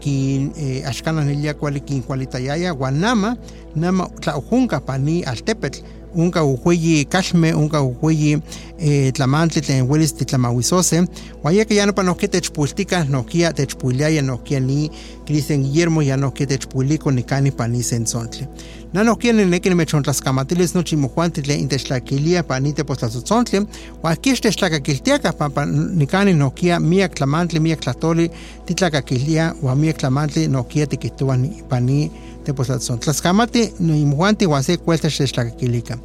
kin 0.00 0.50
eh, 0.58 0.88
axkana 0.88 1.24
nelia 1.24 1.54
kuali 1.54 1.80
kin 1.80 2.02
kualitayaya 2.02 2.74
uan 2.74 3.00
nama 3.00 4.08
tlaojunka 4.20 4.80
pani 4.80 5.22
altepetl 5.22 5.95
unka 6.16 6.44
ujueyi 6.44 7.04
kalme, 7.04 7.54
unka 7.54 7.82
ujueyi 7.82 8.38
eh, 8.78 9.12
tlamantli 9.12 9.60
tlen 9.62 9.90
welis 9.90 10.14
titlamahuisose, 10.14 11.04
wayeka 11.42 11.74
ya 11.74 11.86
nopa 11.86 12.02
nohki 12.02 12.28
techpultika, 12.28 13.04
nohkia 13.04 13.52
techpuiliaya 13.52 14.22
nohkia 14.22 14.60
ni 14.60 14.90
Cristian 15.26 15.62
Guillermo 15.62 16.02
ya 16.02 16.16
nohkia 16.16 16.46
techpuiliko 16.46 17.10
nikani 17.10 17.50
pani 17.50 17.82
sensontli. 17.82 18.46
Na 18.92 19.04
nohkia 19.04 19.32
neneki 19.32 19.68
nimechontlaskamatilis 19.68 20.74
nochi 20.74 20.96
mojuanti 20.96 21.42
tlen 21.42 21.60
intechtlakiliah 21.60 22.44
pani 22.44 22.72
tepostlatzontli, 22.72 23.66
wakix 24.02 24.40
techtlakakiltiaka 24.40 25.32
pampa 25.32 25.66
nikani 25.66 26.32
nohkia 26.34 26.80
miak 26.80 27.14
tlamantli, 27.14 27.60
miak 27.60 27.80
tlahtoli 27.80 28.30
titlakakilia, 28.66 29.54
wa 29.62 29.74
miak 29.76 29.96
tlamantli 29.98 30.48
nohkia 30.48 30.86
tikihtowa 30.86 31.36
ni- 31.36 31.62
tepoztlatzon. 32.46 33.02
Tlaxcamati, 33.02 33.66
nimuanti, 33.78 34.46
huan 34.46 34.64
se 34.64 34.78
cueltas 34.78 35.18
xextlaquilica. 35.18 35.98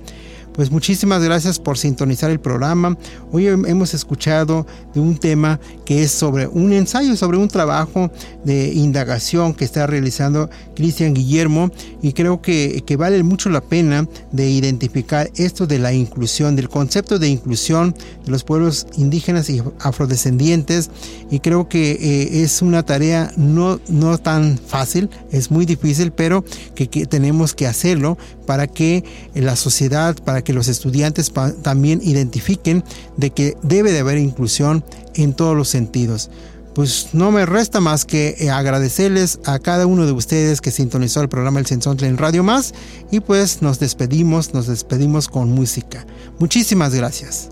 Pues 0.53 0.69
muchísimas 0.69 1.23
gracias 1.23 1.59
por 1.59 1.77
sintonizar 1.77 2.29
el 2.29 2.39
programa. 2.39 2.97
Hoy 3.31 3.45
hem- 3.45 3.65
hemos 3.67 3.93
escuchado 3.93 4.67
de 4.93 4.99
un 4.99 5.17
tema 5.17 5.61
que 5.85 6.03
es 6.03 6.11
sobre 6.11 6.45
un 6.45 6.73
ensayo, 6.73 7.15
sobre 7.15 7.37
un 7.37 7.47
trabajo 7.47 8.11
de 8.43 8.73
indagación 8.73 9.53
que 9.53 9.63
está 9.63 9.87
realizando 9.87 10.49
Cristian 10.75 11.13
Guillermo 11.13 11.71
y 12.01 12.11
creo 12.11 12.41
que, 12.41 12.83
que 12.85 12.97
vale 12.97 13.23
mucho 13.23 13.49
la 13.49 13.61
pena 13.61 14.07
de 14.33 14.49
identificar 14.49 15.31
esto 15.35 15.67
de 15.67 15.79
la 15.79 15.93
inclusión, 15.93 16.57
del 16.57 16.67
concepto 16.67 17.17
de 17.17 17.29
inclusión 17.29 17.95
de 18.25 18.31
los 18.31 18.43
pueblos 18.43 18.87
indígenas 18.97 19.49
y 19.49 19.63
afrodescendientes 19.79 20.91
y 21.31 21.39
creo 21.39 21.69
que 21.69 21.91
eh, 21.93 22.43
es 22.43 22.61
una 22.61 22.83
tarea 22.83 23.31
no, 23.37 23.79
no 23.87 24.17
tan 24.17 24.57
fácil, 24.57 25.09
es 25.31 25.49
muy 25.49 25.65
difícil, 25.65 26.11
pero 26.11 26.43
que, 26.75 26.87
que 26.87 27.05
tenemos 27.05 27.55
que 27.55 27.67
hacerlo 27.67 28.17
para 28.45 28.67
que 28.67 29.05
la 29.33 29.55
sociedad, 29.55 30.15
para 30.25 30.40
que 30.43 30.53
los 30.53 30.67
estudiantes 30.67 31.31
también 31.61 32.01
identifiquen 32.03 32.83
de 33.17 33.31
que 33.31 33.57
debe 33.61 33.91
de 33.91 33.99
haber 33.99 34.17
inclusión 34.17 34.83
en 35.15 35.33
todos 35.33 35.55
los 35.55 35.69
sentidos. 35.69 36.29
Pues 36.73 37.09
no 37.11 37.31
me 37.31 37.45
resta 37.45 37.81
más 37.81 38.05
que 38.05 38.35
eh, 38.39 38.49
agradecerles 38.49 39.39
a 39.45 39.59
cada 39.59 39.85
uno 39.85 40.05
de 40.05 40.13
ustedes 40.13 40.61
que 40.61 40.71
sintonizó 40.71 41.21
el 41.21 41.27
programa 41.27 41.59
El 41.59 41.65
Sensontle 41.65 42.07
en 42.07 42.17
Radio 42.17 42.43
Más 42.43 42.73
y 43.11 43.19
pues 43.19 43.61
nos 43.61 43.79
despedimos, 43.79 44.53
nos 44.53 44.67
despedimos 44.67 45.27
con 45.27 45.51
música. 45.51 46.05
Muchísimas 46.39 46.95
gracias. 46.95 47.49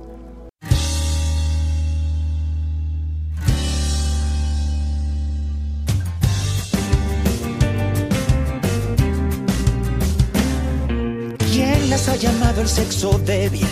El 12.61 12.67
sexo 12.67 13.19
débil? 13.25 13.67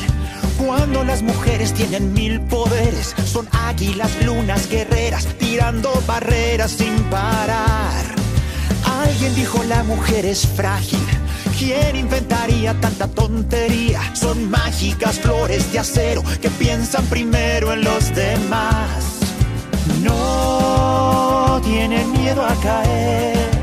Cuando 0.58 1.04
las 1.04 1.22
mujeres 1.22 1.74
tienen 1.74 2.14
mil 2.14 2.42
poderes, 2.42 3.14
son 3.26 3.48
águilas, 3.52 4.12
lunas, 4.24 4.68
guerreras, 4.70 5.26
tirando 5.38 5.92
barreras 6.08 6.72
sin 6.72 6.96
parar. 7.06 8.06
Alguien 9.04 9.36
dijo 9.36 9.64
la 9.64 9.84
mujer 9.84 10.26
es 10.26 10.48
frágil. 10.48 11.06
¿Quién 11.58 11.96
inventaría 11.96 12.80
tanta 12.80 13.08
tontería? 13.08 14.02
Son 14.16 14.50
mágicas 14.50 15.20
flores 15.20 15.72
de 15.72 15.80
acero 15.80 16.24
que 16.42 16.50
piensan 16.50 17.06
primero 17.06 17.74
en 17.74 17.84
los 17.84 18.14
demás. 18.16 19.20
No 20.02 21.62
tienen 21.64 22.12
miedo 22.12 22.46
a 22.46 22.56
caer 22.62 23.57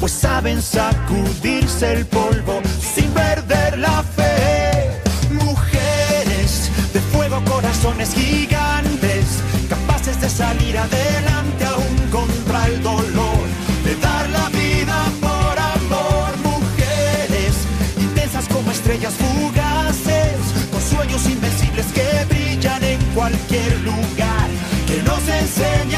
pues 0.00 0.12
saben 0.12 0.62
sacudirse 0.62 1.92
el 1.92 2.06
polvo 2.06 2.62
sin 2.94 3.10
perder 3.10 3.78
la 3.78 4.02
fe. 4.02 4.98
Mujeres 5.30 6.70
de 6.94 7.00
fuego, 7.12 7.42
corazones 7.44 8.14
gigantes, 8.14 9.26
capaces 9.68 10.18
de 10.18 10.30
salir 10.30 10.78
adelante 10.78 11.64
aún 11.66 11.96
contra 12.10 12.66
el 12.68 12.82
dolor, 12.82 13.44
de 13.84 13.94
dar 13.96 14.28
la 14.30 14.48
vida 14.48 15.04
por 15.20 15.58
amor. 15.76 16.30
Mujeres 16.44 17.54
intensas 17.98 18.48
como 18.48 18.70
estrellas 18.70 19.12
fugaces, 19.14 20.38
con 20.72 20.80
sueños 20.80 21.26
invencibles 21.26 21.86
que 21.92 22.24
brillan 22.30 22.82
en 22.82 23.00
cualquier 23.14 23.78
lugar, 23.80 24.48
que 24.86 25.02
nos 25.02 25.28
enseñan 25.28 25.89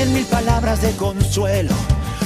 Tienen 0.00 0.14
mil 0.14 0.24
palabras 0.24 0.80
de 0.80 0.92
consuelo. 0.92 1.74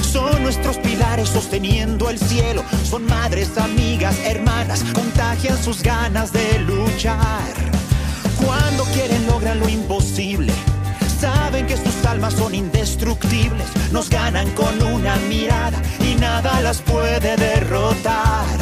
Son 0.01 0.41
nuestros 0.41 0.77
pilares 0.77 1.27
sosteniendo 1.27 2.09
el 2.09 2.17
cielo. 2.17 2.63
Son 2.89 3.05
madres, 3.05 3.57
amigas, 3.57 4.15
hermanas. 4.23 4.81
Contagian 4.93 5.61
sus 5.61 5.83
ganas 5.83 6.31
de 6.31 6.59
luchar. 6.59 7.51
Cuando 8.41 8.85
quieren 8.93 9.27
logran 9.27 9.59
lo 9.59 9.67
imposible. 9.67 10.53
Saben 11.19 11.67
que 11.67 11.75
sus 11.75 12.05
almas 12.05 12.35
son 12.35 12.55
indestructibles. 12.55 13.67
Nos 13.91 14.09
ganan 14.09 14.49
con 14.51 14.81
una 14.81 15.17
mirada 15.27 15.77
y 15.99 16.15
nada 16.15 16.61
las 16.61 16.81
puede 16.81 17.35
derrotar. 17.35 18.57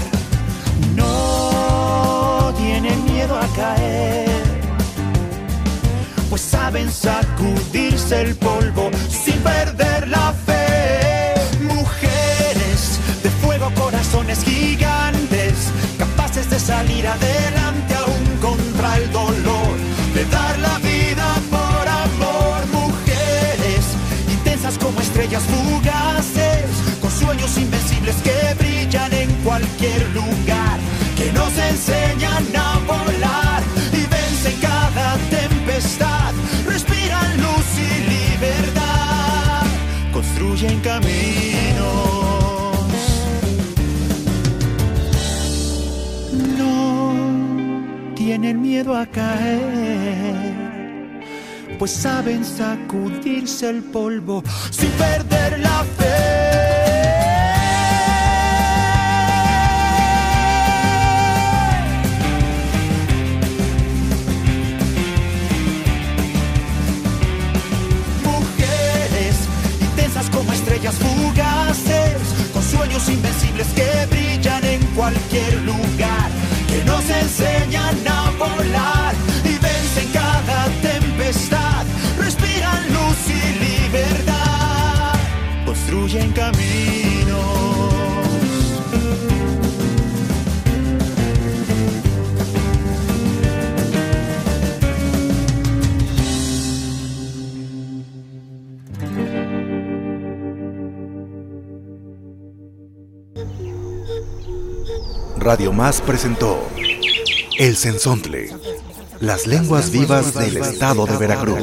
No 0.95 2.51
tienen 2.57 3.05
miedo 3.05 3.38
a 3.38 3.45
caer 3.55 4.53
pues 6.34 6.41
saben 6.41 6.91
sacudirse 6.91 8.21
el 8.21 8.36
polvo 8.38 8.89
sin 9.07 9.36
perder 9.43 10.07
la 10.07 10.34
fe. 10.47 11.36
Mujeres 11.61 12.99
de 13.21 13.29
fuego, 13.29 13.71
corazones 13.75 14.43
gigantes, 14.43 15.69
capaces 15.99 16.49
de 16.49 16.59
salir 16.59 17.05
adelante 17.05 17.93
aún 17.93 18.25
contra 18.41 18.97
el 18.97 19.11
dolor, 19.11 19.75
de 20.15 20.25
dar 20.25 20.57
la 20.57 20.79
vida 20.79 21.36
por 21.51 21.88
amor. 21.88 22.65
Mujeres 22.81 23.86
intensas 24.27 24.79
como 24.79 25.01
estrellas 25.01 25.43
fugaces, 25.43 26.65
con 26.99 27.11
sueños 27.11 27.55
invencibles 27.59 28.15
que 28.23 28.55
brillan 28.57 29.13
en 29.13 29.31
cualquier 29.43 30.01
lugar. 30.15 30.22
Miedo 48.84 48.95
a 48.95 49.05
caer 49.05 50.73
pues 51.79 51.91
saben 51.91 52.43
sacudirse 52.43 53.69
el 53.69 53.81
polvo 53.84 54.43
sin 54.71 54.89
perder 54.91 55.59
la 55.59 55.84
fe. 55.97 56.03
Mujeres 68.23 69.36
intensas 69.81 70.29
como 70.29 70.53
estrellas 70.53 70.95
fugaces, 70.95 72.51
con 72.53 72.63
sueños 72.63 73.09
invencibles 73.09 73.67
que 73.75 74.05
brillan 74.09 74.63
en 74.63 74.86
cualquier 74.95 75.53
lugar, 75.63 76.29
enseñan 77.94 78.08
a 78.08 78.32
volar 78.38 79.16
y 79.44 79.58
vencen 79.58 80.12
cada 80.12 80.66
tempestad, 80.82 81.86
respiran 82.18 82.94
luz 82.94 83.18
y 83.28 83.60
libertad, 83.60 85.14
construyen 85.66 86.32
caminos. 86.32 86.74
Radio 105.39 105.74
Más 105.74 106.00
presentó 106.00 106.70
El 107.64 107.78
Sensontle, 107.78 108.49
las 109.22 109.47
lenguas 109.47 109.89
vivas 109.89 110.34
del 110.34 110.57
estado 110.57 111.05
de 111.05 111.16
Veracruz. 111.16 111.61